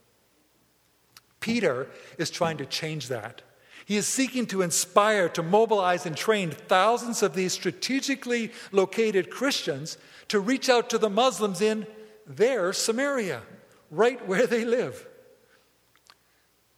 Peter 1.40 1.88
is 2.16 2.30
trying 2.30 2.56
to 2.58 2.66
change 2.66 3.08
that. 3.08 3.42
He 3.84 3.96
is 3.96 4.06
seeking 4.06 4.46
to 4.46 4.62
inspire, 4.62 5.28
to 5.30 5.42
mobilize, 5.42 6.06
and 6.06 6.16
train 6.16 6.50
thousands 6.50 7.22
of 7.22 7.34
these 7.34 7.52
strategically 7.52 8.50
located 8.72 9.28
Christians 9.28 9.98
to 10.28 10.40
reach 10.40 10.70
out 10.70 10.88
to 10.90 10.98
the 10.98 11.10
Muslims 11.10 11.60
in 11.60 11.86
their 12.26 12.72
Samaria, 12.72 13.42
right 13.90 14.26
where 14.26 14.46
they 14.46 14.64
live. 14.64 15.06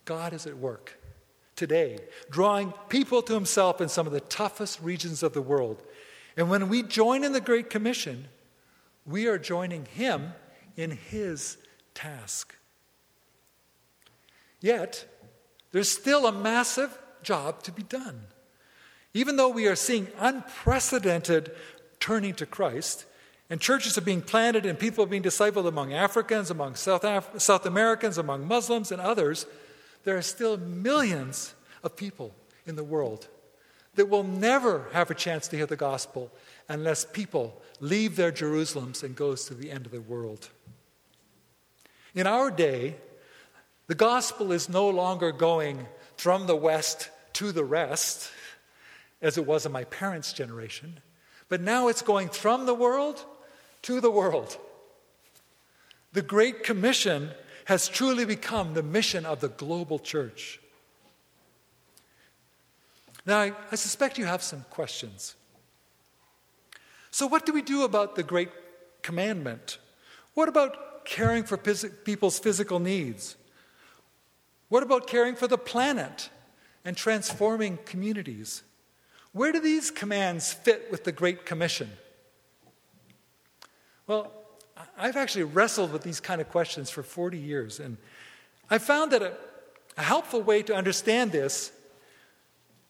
God 0.05 0.33
is 0.33 0.47
at 0.47 0.59
work 0.59 0.99
today, 1.55 1.99
drawing 2.29 2.73
people 2.89 3.23
to 3.23 3.35
himself 3.35 3.81
in 3.81 3.89
some 3.89 4.07
of 4.07 4.13
the 4.13 4.21
toughest 4.21 4.81
regions 4.83 5.23
of 5.23 5.33
the 5.33 5.43
world. 5.43 5.83
And 6.37 6.51
when 6.51 6.69
we 6.69 6.83
join 6.83 7.23
in 7.23 7.33
the 7.33 7.41
Great 7.41 7.71
Commission, 7.71 8.27
we 9.07 9.27
are 9.27 9.38
joining 9.38 9.85
him 9.85 10.33
in 10.77 10.90
his 10.90 11.57
task. 11.95 12.55
Yet, 14.61 15.07
there's 15.73 15.90
still 15.90 16.27
a 16.27 16.33
massive 16.33 16.97
job 17.23 17.62
to 17.64 17.73
be 17.73 17.83
done. 17.83 18.23
Even 19.14 19.37
though 19.37 19.49
we 19.49 19.66
are 19.66 19.77
seeing 19.77 20.09
unprecedented 20.19 21.53
turning 22.01 22.35
to 22.35 22.47
Christ, 22.47 23.07
and 23.49 23.61
churches 23.61 23.97
are 23.97 24.03
being 24.03 24.23
planted 24.23 24.66
and 24.66 24.79
people 24.79 25.05
are 25.05 25.09
being 25.09 25.23
discipled 25.23 25.66
among 25.66 25.92
Africans, 25.92 26.51
among 26.51 26.75
South, 26.75 27.05
Af- 27.05 27.40
South 27.40 27.64
Americans, 27.64 28.19
among 28.19 28.47
Muslims, 28.47 28.90
and 28.90 29.01
others, 29.01 29.47
there 30.05 30.16
are 30.16 30.23
still 30.23 30.57
millions 30.57 31.55
of 31.83 31.97
people 31.97 32.35
in 32.66 32.77
the 32.77 32.85
world 32.85 33.29
that 33.97 34.09
will 34.09 34.25
never 34.25 34.87
have 34.93 35.11
a 35.11 35.15
chance 35.15 35.49
to 35.49 35.57
hear 35.57 35.67
the 35.67 35.77
gospel 35.77 36.31
unless 36.69 37.05
people 37.05 37.61
leave 37.81 38.17
their 38.17 38.33
Jerusalems 38.33 39.03
and 39.03 39.17
goes 39.17 39.47
to 39.47 39.55
the 39.55 39.71
end 39.71 39.87
of 39.87 39.93
the 39.93 40.01
world. 40.01 40.49
In 42.15 42.27
our 42.27 42.51
day, 42.51 42.97
the 43.89 43.95
gospel 43.95 44.53
is 44.53 44.69
no 44.69 44.89
longer 44.89 45.33
going 45.33 45.87
from 46.17 46.47
the 46.47 46.57
West 46.57 47.11
to 47.35 47.53
the 47.53 47.65
rest, 47.65 48.31
as 49.21 49.37
it 49.39 49.47
was 49.47 49.67
in 49.67 49.73
my 49.73 49.85
parents' 49.85 50.33
generation, 50.33 51.01
but 51.49 51.61
now 51.61 51.89
it's 51.89 52.03
going 52.03 52.29
from 52.29 52.67
the 52.67 52.75
world 52.75 53.25
to 53.83 54.01
the 54.01 54.11
world. 54.11 54.57
The 56.13 56.23
Great 56.23 56.65
Commission 56.65 57.31
has 57.67 57.89
truly 57.89 58.25
become 58.25 58.75
the 58.75 58.83
mission 58.83 59.27
of 59.27 59.41
the 59.41 59.49
global 59.49 59.99
church. 59.99 60.61
Now, 63.27 63.41
I, 63.41 63.53
I, 63.73 63.75
suspect 63.75 64.19
you 64.19 64.25
have 64.25 64.43
some 64.43 64.65
questions. 64.71 65.35
So, 67.11 67.27
what 67.27 67.45
do 67.45 67.53
we 67.53 67.61
do 67.61 67.83
about 67.83 68.15
the 68.15 68.23
Great 68.23 68.51
Commandment? 69.03 69.79
What 70.35 70.49
about 70.49 71.05
caring 71.05 71.43
for 71.43 71.57
people's 71.57 72.39
physical 72.39 72.79
needs? 72.79 73.37
What 74.69 74.85
about 74.85 75.07
caring 75.09 75.35
for 75.35 75.49
the 75.49 75.59
planet 75.59 76.31
and 76.85 76.97
transforming 76.97 77.79
communities? 77.85 78.62
Where 79.33 79.53
do 79.53 79.61
these 79.61 79.91
commands 79.91 80.53
fit 80.53 80.89
with 80.91 81.05
the 81.05 81.12
Great 81.12 81.45
Commission? 81.45 81.91
Well, 84.07 84.33
I've 84.97 85.17
actually 85.17 85.45
wrestled 85.45 85.93
with 85.93 86.03
these 86.03 86.21
kind 86.21 86.41
of 86.41 86.49
questions 86.49 86.91
for 86.91 87.03
40 87.03 87.39
years, 87.39 87.81
and 87.81 87.97
I 88.71 88.79
found 88.79 89.11
that 89.12 89.23
a, 89.23 89.35
a 89.97 90.03
helpful 90.03 90.43
way 90.43 90.62
to 90.62 90.75
understand 90.75 91.33
this 91.33 91.73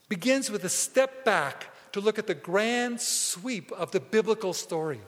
begins 0.09 0.51
with 0.51 0.65
a 0.65 0.69
step 0.69 1.25
back 1.25 1.67
to 1.93 2.01
look 2.01 2.19
at 2.19 2.27
the 2.27 2.35
grand 2.35 3.01
sweep 3.01 3.73
of 3.73 3.91
the 3.93 4.01
biblical 4.01 4.53
story. 4.53 5.01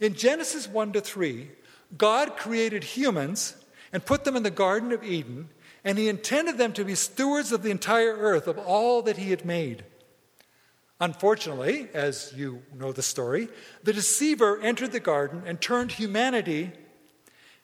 In 0.00 0.14
Genesis 0.14 0.68
1 0.68 0.92
to 0.92 1.00
3, 1.00 1.50
God 1.96 2.36
created 2.36 2.84
humans 2.84 3.56
and 3.92 4.04
put 4.04 4.24
them 4.24 4.36
in 4.36 4.42
the 4.42 4.50
Garden 4.50 4.92
of 4.92 5.04
Eden, 5.04 5.48
and 5.84 5.96
He 5.96 6.08
intended 6.08 6.58
them 6.58 6.72
to 6.74 6.84
be 6.84 6.94
stewards 6.94 7.52
of 7.52 7.62
the 7.62 7.70
entire 7.70 8.16
earth, 8.16 8.46
of 8.46 8.58
all 8.58 9.02
that 9.02 9.16
He 9.16 9.30
had 9.30 9.44
made. 9.44 9.84
Unfortunately, 11.00 11.88
as 11.92 12.32
you 12.34 12.62
know 12.74 12.90
the 12.90 13.02
story, 13.02 13.48
the 13.82 13.92
deceiver 13.92 14.60
entered 14.60 14.92
the 14.92 15.00
garden 15.00 15.42
and 15.46 15.60
turned 15.60 15.92
humanity 15.92 16.72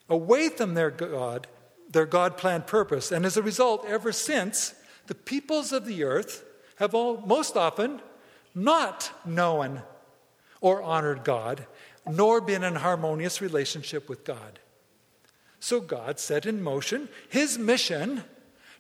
away 0.09 0.51
from 0.51 0.75
their 0.75 0.91
God, 0.91 1.47
their 1.91 2.07
God 2.07 2.37
planned 2.37 2.67
purpose. 2.67 3.11
And 3.11 3.25
as 3.25 3.37
a 3.37 3.43
result, 3.43 3.87
ever 3.87 4.13
since, 4.13 4.75
the 5.13 5.19
peoples 5.19 5.73
of 5.73 5.85
the 5.85 6.05
earth 6.05 6.43
have 6.77 6.95
all, 6.95 7.19
most 7.27 7.55
often 7.55 8.01
not 8.55 9.13
known 9.27 9.83
or 10.63 10.83
honored 10.83 11.23
God 11.23 11.67
nor 12.09 12.41
been 12.41 12.65
in 12.65 12.77
harmonious 12.77 13.43
relationship 13.43 14.09
with 14.09 14.25
God. 14.25 14.59
So 15.61 15.83
God 15.83 16.19
set 16.19 16.47
in 16.47 16.63
motion 16.63 17.11
his 17.29 17.59
mission 17.59 18.25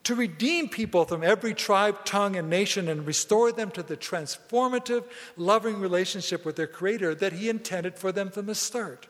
to 0.05 0.14
redeem 0.14 0.71
people 0.71 1.05
from 1.05 1.23
every 1.23 1.53
tribe, 1.53 2.03
tongue, 2.07 2.37
and 2.37 2.49
nation 2.49 2.88
and 2.88 3.07
restore 3.07 3.53
them 3.53 3.71
to 3.73 3.83
the 3.83 3.99
transformative, 3.99 5.05
loving 5.37 5.79
relationship 5.81 6.47
with 6.47 6.57
their 6.57 6.66
Creator 6.66 7.16
that 7.16 7.35
he 7.35 7.51
intended 7.51 7.99
for 7.99 8.11
them 8.11 8.31
from 8.31 8.47
the 8.47 8.55
start. 8.55 9.07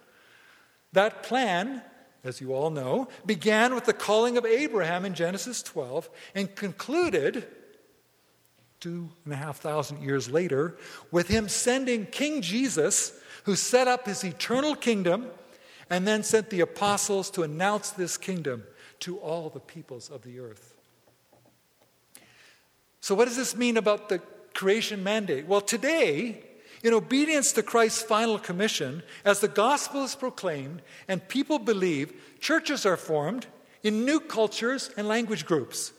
That 0.93 1.23
plan, 1.23 1.83
as 2.25 2.41
you 2.41 2.55
all 2.55 2.71
know, 2.71 3.09
began 3.27 3.75
with 3.75 3.85
the 3.85 3.93
calling 3.93 4.37
of 4.37 4.47
Abraham 4.47 5.05
in 5.05 5.15
Genesis 5.15 5.63
12 5.63 6.09
and 6.35 6.55
concluded 6.55 7.47
two 8.81 9.09
and 9.25 9.33
a 9.33 9.37
half 9.37 9.59
thousand 9.59 10.03
years 10.03 10.29
later, 10.29 10.77
with 11.13 11.29
him 11.29 11.49
sending 11.49 12.05
King 12.07 12.43
Jesus, 12.43 13.13
who 13.45 13.55
set 13.55 13.87
up 13.87 14.07
his 14.07 14.25
eternal 14.25 14.75
kingdom 14.75 15.29
and 15.89 16.07
then 16.07 16.23
sent 16.23 16.51
the 16.51 16.61
apostles 16.61 17.31
to 17.31 17.43
announce 17.43 17.91
this 17.91 18.17
kingdom 18.17 18.65
to 19.01 19.19
all 19.19 19.51
the 19.51 19.61
peoples 19.61 20.11
of 20.11 20.23
the 20.23 20.41
earth. 20.41 20.75
So, 23.01 23.15
what 23.15 23.27
does 23.27 23.37
this 23.37 23.57
mean 23.57 23.77
about 23.77 24.09
the 24.09 24.21
creation 24.55 25.03
mandate? 25.03 25.47
Well, 25.47 25.61
today, 25.61 26.45
in 26.83 26.93
obedience 26.93 27.53
to 27.53 27.63
Christ's 27.63 28.03
final 28.03 28.39
commission, 28.39 29.03
as 29.25 29.41
the 29.41 29.49
gospel 29.49 30.05
is 30.05 30.15
proclaimed 30.15 30.83
and 31.09 31.27
people 31.29 31.59
believe, 31.59 32.13
churches 32.41 32.85
are 32.85 32.97
formed 32.97 33.47
in 33.83 34.05
new 34.05 34.21
cultures 34.21 34.91
and 34.97 35.09
language 35.09 35.47
groups. 35.47 35.93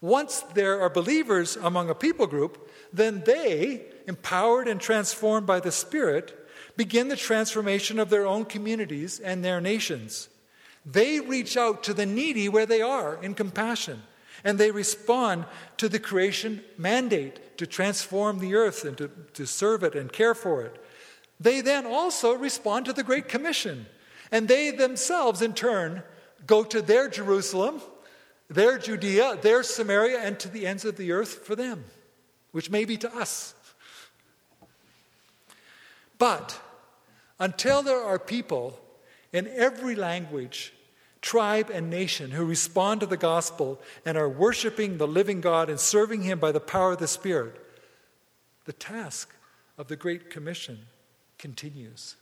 Once 0.00 0.40
there 0.54 0.80
are 0.80 0.88
believers 0.88 1.56
among 1.56 1.90
a 1.90 1.94
people 1.94 2.26
group, 2.26 2.70
then 2.92 3.22
they, 3.26 3.82
empowered 4.06 4.66
and 4.66 4.80
transformed 4.80 5.46
by 5.46 5.60
the 5.60 5.70
Spirit, 5.70 6.36
begin 6.76 7.08
the 7.08 7.16
transformation 7.16 7.98
of 7.98 8.08
their 8.08 8.26
own 8.26 8.44
communities 8.44 9.20
and 9.20 9.44
their 9.44 9.60
nations. 9.60 10.28
They 10.86 11.20
reach 11.20 11.56
out 11.58 11.82
to 11.84 11.94
the 11.94 12.06
needy 12.06 12.48
where 12.48 12.64
they 12.64 12.80
are 12.80 13.22
in 13.22 13.34
compassion, 13.34 14.02
and 14.44 14.58
they 14.58 14.70
respond 14.70 15.44
to 15.76 15.88
the 15.88 15.98
creation 15.98 16.62
mandate 16.76 17.58
to 17.58 17.66
transform 17.66 18.38
the 18.38 18.54
earth 18.54 18.84
and 18.84 18.96
to, 18.98 19.10
to 19.34 19.46
serve 19.46 19.82
it 19.82 19.94
and 19.94 20.12
care 20.12 20.34
for 20.34 20.62
it. 20.62 20.82
They 21.38 21.60
then 21.60 21.86
also 21.86 22.34
respond 22.34 22.86
to 22.86 22.92
the 22.92 23.02
Great 23.02 23.28
Commission, 23.28 23.86
and 24.30 24.48
they 24.48 24.70
themselves, 24.70 25.42
in 25.42 25.54
turn, 25.54 26.02
go 26.46 26.64
to 26.64 26.82
their 26.82 27.08
Jerusalem 27.08 27.80
their 28.50 28.78
Judea, 28.78 29.38
their 29.40 29.62
Samaria, 29.62 30.18
and 30.18 30.38
to 30.40 30.48
the 30.48 30.66
ends 30.66 30.84
of 30.84 30.96
the 30.96 31.12
earth 31.12 31.46
for 31.46 31.54
them, 31.54 31.84
which 32.50 32.68
may 32.68 32.84
be 32.84 32.96
to 32.98 33.16
us. 33.16 33.54
But 36.18 36.60
until 37.38 37.82
there 37.82 38.02
are 38.02 38.18
people 38.18 38.78
in 39.32 39.46
every 39.46 39.94
language, 39.94 40.74
tribe, 41.20 41.70
and 41.70 41.90
nation 41.90 42.30
who 42.30 42.44
respond 42.44 43.00
to 43.00 43.06
the 43.06 43.16
gospel 43.16 43.80
and 44.04 44.16
are 44.16 44.28
worshiping 44.28 44.98
the 44.98 45.06
living 45.06 45.40
God 45.40 45.68
and 45.68 45.78
serving 45.78 46.22
Him 46.22 46.38
by 46.38 46.52
the 46.52 46.60
power 46.60 46.92
of 46.92 46.98
the 46.98 47.08
Spirit, 47.08 47.60
the 48.64 48.72
task 48.72 49.34
of 49.76 49.88
the 49.88 49.96
Great 49.96 50.30
Commission 50.30 50.78
continues. 51.38 52.16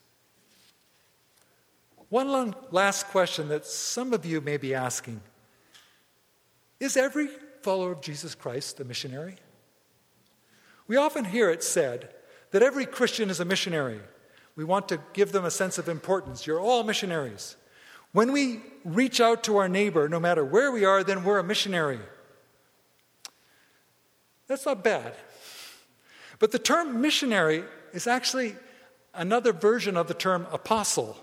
One 2.08 2.54
last 2.70 3.08
question 3.08 3.48
that 3.48 3.66
some 3.66 4.12
of 4.12 4.24
you 4.24 4.40
may 4.40 4.56
be 4.56 4.74
asking 4.74 5.20
is 6.80 6.96
every 6.96 7.28
follower 7.62 7.92
of 7.92 8.00
Jesus 8.00 8.34
Christ 8.34 8.80
a 8.80 8.84
missionary? 8.84 9.36
We 10.86 10.96
often 10.96 11.24
hear 11.24 11.50
it 11.50 11.62
said 11.62 12.08
that 12.52 12.62
every 12.62 12.86
Christian 12.86 13.30
is 13.30 13.40
a 13.40 13.44
missionary. 13.44 14.00
We 14.56 14.64
want 14.64 14.88
to 14.88 15.00
give 15.12 15.32
them 15.32 15.44
a 15.44 15.50
sense 15.50 15.76
of 15.76 15.88
importance. 15.88 16.46
You're 16.46 16.60
all 16.60 16.82
missionaries. 16.84 17.56
When 18.12 18.32
we 18.32 18.60
reach 18.84 19.20
out 19.20 19.44
to 19.44 19.58
our 19.58 19.68
neighbor, 19.68 20.08
no 20.08 20.18
matter 20.20 20.44
where 20.44 20.72
we 20.72 20.84
are, 20.84 21.04
then 21.04 21.24
we're 21.24 21.38
a 21.38 21.44
missionary. 21.44 22.00
That's 24.46 24.64
not 24.64 24.82
bad. 24.82 25.14
But 26.38 26.52
the 26.52 26.58
term 26.58 27.00
missionary 27.00 27.64
is 27.92 28.06
actually 28.06 28.56
another 29.14 29.52
version 29.52 29.96
of 29.96 30.08
the 30.08 30.14
term 30.14 30.46
apostle. 30.52 31.16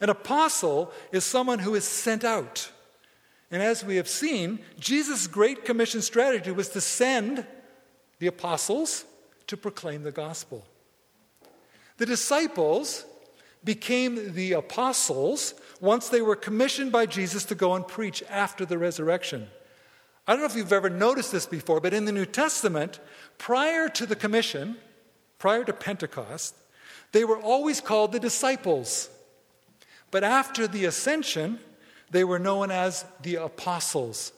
An 0.00 0.10
apostle 0.10 0.92
is 1.12 1.24
someone 1.24 1.60
who 1.60 1.74
is 1.74 1.84
sent 1.84 2.24
out. 2.24 2.70
And 3.50 3.62
as 3.62 3.84
we 3.84 3.96
have 3.96 4.08
seen, 4.08 4.58
Jesus' 4.78 5.26
Great 5.26 5.64
Commission 5.64 6.02
strategy 6.02 6.50
was 6.50 6.68
to 6.70 6.80
send 6.80 7.46
the 8.18 8.26
apostles 8.26 9.04
to 9.46 9.56
proclaim 9.56 10.02
the 10.02 10.12
gospel. 10.12 10.64
The 11.96 12.06
disciples 12.06 13.04
became 13.68 14.32
the 14.32 14.54
apostles 14.54 15.52
once 15.78 16.08
they 16.08 16.22
were 16.22 16.34
commissioned 16.34 16.90
by 16.90 17.04
Jesus 17.04 17.44
to 17.44 17.54
go 17.54 17.74
and 17.74 17.86
preach 17.86 18.22
after 18.30 18.64
the 18.64 18.78
resurrection. 18.78 19.46
I 20.26 20.32
don't 20.32 20.40
know 20.40 20.46
if 20.46 20.56
you've 20.56 20.72
ever 20.72 20.88
noticed 20.88 21.32
this 21.32 21.44
before, 21.44 21.78
but 21.78 21.92
in 21.92 22.06
the 22.06 22.12
New 22.12 22.24
Testament, 22.24 22.98
prior 23.36 23.90
to 23.90 24.06
the 24.06 24.16
commission, 24.16 24.78
prior 25.38 25.64
to 25.64 25.74
Pentecost, 25.74 26.54
they 27.12 27.26
were 27.26 27.36
always 27.36 27.82
called 27.82 28.12
the 28.12 28.18
disciples. 28.18 29.10
But 30.10 30.24
after 30.24 30.66
the 30.66 30.86
ascension, 30.86 31.58
they 32.10 32.24
were 32.24 32.38
known 32.38 32.70
as 32.70 33.04
the 33.20 33.34
apostles. 33.34 34.32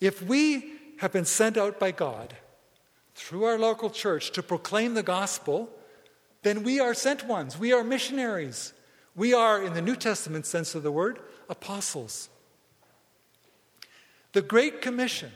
If 0.00 0.20
we 0.20 0.72
have 0.98 1.12
been 1.12 1.24
sent 1.24 1.56
out 1.56 1.78
by 1.78 1.92
God 1.92 2.34
through 3.14 3.44
our 3.44 3.56
local 3.56 3.88
church 3.88 4.32
to 4.32 4.42
proclaim 4.42 4.94
the 4.94 5.04
gospel, 5.04 5.70
then 6.42 6.62
we 6.62 6.80
are 6.80 6.94
sent 6.94 7.26
ones. 7.26 7.58
We 7.58 7.72
are 7.72 7.82
missionaries. 7.82 8.72
We 9.14 9.32
are, 9.34 9.62
in 9.62 9.74
the 9.74 9.82
New 9.82 9.96
Testament 9.96 10.46
sense 10.46 10.74
of 10.74 10.82
the 10.82 10.92
word, 10.92 11.18
apostles. 11.48 12.28
The 14.32 14.42
Great 14.42 14.82
Commission 14.82 15.32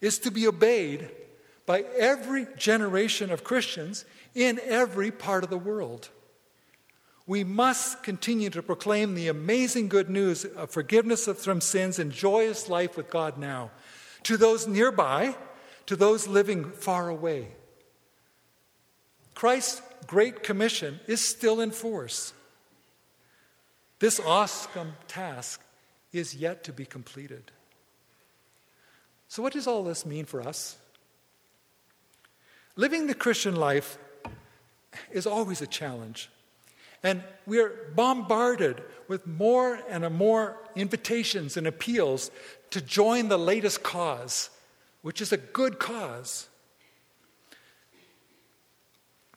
is 0.00 0.18
to 0.20 0.30
be 0.30 0.46
obeyed 0.46 1.10
by 1.64 1.84
every 1.98 2.46
generation 2.56 3.30
of 3.30 3.44
Christians 3.44 4.04
in 4.34 4.60
every 4.64 5.10
part 5.10 5.44
of 5.44 5.50
the 5.50 5.58
world. 5.58 6.10
We 7.26 7.44
must 7.44 8.02
continue 8.02 8.50
to 8.50 8.62
proclaim 8.62 9.14
the 9.14 9.28
amazing 9.28 9.88
good 9.88 10.10
news 10.10 10.44
of 10.44 10.70
forgiveness 10.70 11.26
from 11.26 11.60
sins 11.60 11.98
and 11.98 12.10
joyous 12.10 12.68
life 12.68 12.96
with 12.96 13.10
God 13.10 13.38
now 13.38 13.70
to 14.24 14.36
those 14.36 14.66
nearby, 14.66 15.36
to 15.86 15.96
those 15.96 16.26
living 16.26 16.70
far 16.72 17.08
away. 17.08 17.48
Christ's 19.34 19.82
Great 20.06 20.42
Commission 20.42 21.00
is 21.06 21.26
still 21.26 21.60
in 21.60 21.70
force. 21.70 22.32
This 23.98 24.20
awesome 24.20 24.94
task 25.06 25.60
is 26.12 26.34
yet 26.34 26.64
to 26.64 26.72
be 26.72 26.84
completed. 26.84 27.50
So, 29.28 29.42
what 29.42 29.52
does 29.52 29.66
all 29.66 29.84
this 29.84 30.04
mean 30.04 30.24
for 30.24 30.42
us? 30.42 30.76
Living 32.76 33.06
the 33.06 33.14
Christian 33.14 33.56
life 33.56 33.98
is 35.10 35.26
always 35.26 35.62
a 35.62 35.66
challenge. 35.66 36.30
And 37.02 37.22
we're 37.46 37.92
bombarded 37.94 38.82
with 39.08 39.26
more 39.26 39.80
and 39.88 40.08
more 40.14 40.56
invitations 40.76 41.56
and 41.56 41.66
appeals 41.66 42.30
to 42.70 42.80
join 42.80 43.28
the 43.28 43.38
latest 43.38 43.82
cause, 43.82 44.50
which 45.02 45.20
is 45.20 45.32
a 45.32 45.36
good 45.36 45.78
cause. 45.78 46.48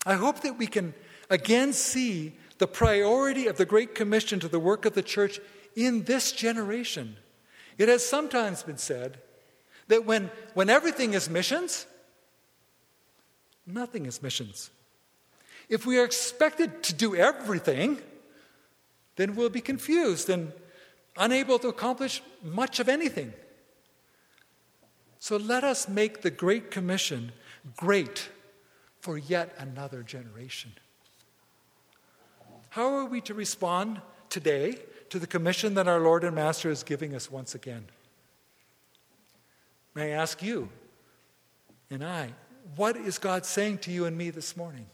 I 0.05 0.13
hope 0.13 0.41
that 0.41 0.57
we 0.57 0.67
can 0.67 0.93
again 1.29 1.73
see 1.73 2.35
the 2.57 2.67
priority 2.67 3.47
of 3.47 3.57
the 3.57 3.65
Great 3.65 3.95
Commission 3.95 4.39
to 4.39 4.47
the 4.47 4.59
work 4.59 4.85
of 4.85 4.93
the 4.93 5.01
church 5.01 5.39
in 5.75 6.03
this 6.03 6.31
generation. 6.31 7.17
It 7.77 7.89
has 7.89 8.05
sometimes 8.07 8.63
been 8.63 8.77
said 8.77 9.17
that 9.87 10.05
when, 10.05 10.31
when 10.53 10.69
everything 10.69 11.13
is 11.13 11.29
missions, 11.29 11.85
nothing 13.65 14.05
is 14.05 14.21
missions. 14.21 14.69
If 15.67 15.85
we 15.85 15.99
are 15.99 16.05
expected 16.05 16.83
to 16.83 16.93
do 16.93 17.15
everything, 17.15 17.99
then 19.15 19.35
we'll 19.35 19.49
be 19.49 19.61
confused 19.61 20.29
and 20.29 20.51
unable 21.17 21.59
to 21.59 21.67
accomplish 21.67 22.21
much 22.43 22.79
of 22.79 22.87
anything. 22.87 23.33
So 25.19 25.37
let 25.37 25.63
us 25.63 25.89
make 25.89 26.21
the 26.21 26.31
Great 26.31 26.69
Commission 26.69 27.31
great 27.75 28.29
for 29.05 29.19
yet 29.19 29.53
another 29.59 30.01
generation. 30.01 30.71
How 32.69 32.91
are 32.95 33.05
we 33.05 33.21
to 33.21 33.35
respond 33.35 34.01
today 34.31 34.79
to 35.11 35.19
the 35.19 35.27
commission 35.27 35.75
that 35.75 35.87
our 35.87 35.99
Lord 35.99 36.23
and 36.23 36.35
Master 36.35 36.71
is 36.71 36.81
giving 36.81 37.13
us 37.13 37.29
once 37.29 37.53
again? 37.53 37.85
May 39.93 40.11
I 40.11 40.17
ask 40.17 40.41
you 40.41 40.69
and 41.91 42.03
I, 42.03 42.31
what 42.75 42.97
is 42.97 43.19
God 43.19 43.45
saying 43.45 43.77
to 43.79 43.91
you 43.91 44.05
and 44.05 44.17
me 44.17 44.31
this 44.31 44.57
morning? 44.57 44.87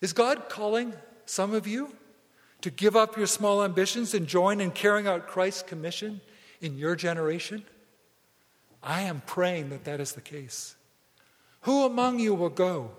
Is 0.00 0.12
God 0.12 0.48
calling 0.48 0.92
some 1.26 1.52
of 1.52 1.66
you 1.66 1.92
to 2.60 2.70
give 2.70 2.94
up 2.94 3.16
your 3.16 3.26
small 3.26 3.64
ambitions 3.64 4.14
and 4.14 4.28
join 4.28 4.60
in 4.60 4.70
carrying 4.70 5.08
out 5.08 5.26
Christ's 5.26 5.64
commission 5.64 6.20
in 6.60 6.78
your 6.78 6.94
generation? 6.94 7.64
I 8.80 9.00
am 9.00 9.22
praying 9.26 9.70
that 9.70 9.82
that 9.86 9.98
is 9.98 10.12
the 10.12 10.20
case. 10.20 10.76
Who 11.62 11.84
among 11.84 12.18
you 12.18 12.34
will 12.34 12.50
go, 12.50 12.90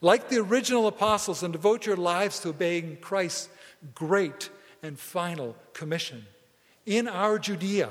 like 0.00 0.28
the 0.28 0.38
original 0.38 0.86
apostles, 0.86 1.42
and 1.42 1.52
devote 1.52 1.84
your 1.84 1.96
lives 1.96 2.40
to 2.40 2.50
obeying 2.50 2.96
Christ's 3.00 3.48
great 3.94 4.50
and 4.82 4.98
final 4.98 5.56
commission 5.72 6.26
in 6.86 7.06
our 7.06 7.38
Judea, 7.38 7.90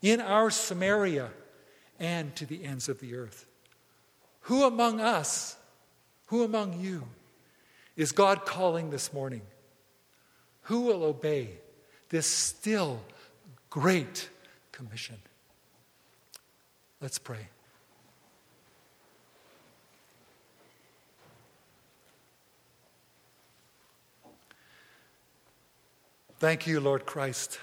in 0.00 0.20
our 0.20 0.50
Samaria, 0.50 1.30
and 1.98 2.34
to 2.36 2.46
the 2.46 2.64
ends 2.64 2.88
of 2.88 3.00
the 3.00 3.14
earth? 3.14 3.46
Who 4.42 4.64
among 4.64 5.00
us, 5.00 5.56
who 6.26 6.42
among 6.42 6.80
you, 6.80 7.04
is 7.96 8.12
God 8.12 8.44
calling 8.44 8.90
this 8.90 9.12
morning? 9.12 9.42
Who 10.62 10.80
will 10.80 11.04
obey 11.04 11.50
this 12.08 12.26
still 12.26 13.00
great 13.70 14.28
commission? 14.72 15.16
Let's 17.00 17.18
pray. 17.18 17.48
Thank 26.38 26.66
you, 26.66 26.80
Lord 26.80 27.06
Christ, 27.06 27.58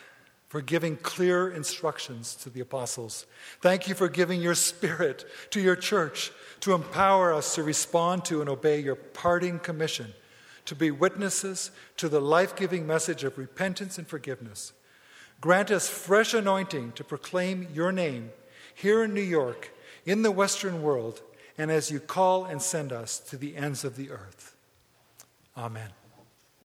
for 0.48 0.62
giving 0.62 0.98
clear 0.98 1.50
instructions 1.50 2.36
to 2.36 2.50
the 2.50 2.62
apostles. 2.62 3.26
Thank 3.62 3.88
you 3.88 3.96
for 3.96 4.10
giving 4.10 4.42
your 4.42 4.56
spirit 4.56 5.26
to 5.52 5.62
your 5.62 5.76
church 5.76 6.32
to 6.62 6.74
empower 6.74 7.34
us 7.34 7.56
to 7.56 7.64
respond 7.64 8.26
to 8.26 8.42
and 8.42 8.50
obey 8.50 8.80
your 8.80 8.96
parting 8.96 9.60
commission 9.60 10.14
to 10.66 10.76
be 10.76 10.92
witnesses 10.92 11.72
to 11.98 12.08
the 12.10 12.22
life 12.22 12.56
giving 12.56 12.86
message 12.86 13.24
of 13.24 13.38
repentance 13.38 13.98
and 13.98 14.08
forgiveness. 14.08 14.74
Grant 15.40 15.72
us 15.72 15.90
fresh 15.90 16.34
anointing 16.34 16.94
to 16.94 17.04
proclaim 17.04 17.68
your 17.74 17.92
name 17.92 18.32
here 18.76 19.04
in 19.04 19.14
New 19.14 19.22
York, 19.22 19.74
in 20.06 20.22
the 20.22 20.32
Western 20.32 20.82
world, 20.82 21.22
and 21.58 21.72
as 21.72 21.92
you 21.92 22.00
call 22.00 22.46
and 22.46 22.62
send 22.62 22.94
us 22.94 23.20
to 23.20 23.38
the 23.38 23.58
ends 23.58 23.84
of 23.84 23.96
the 23.96 24.12
earth. 24.12 24.56
Amen. 25.58 25.90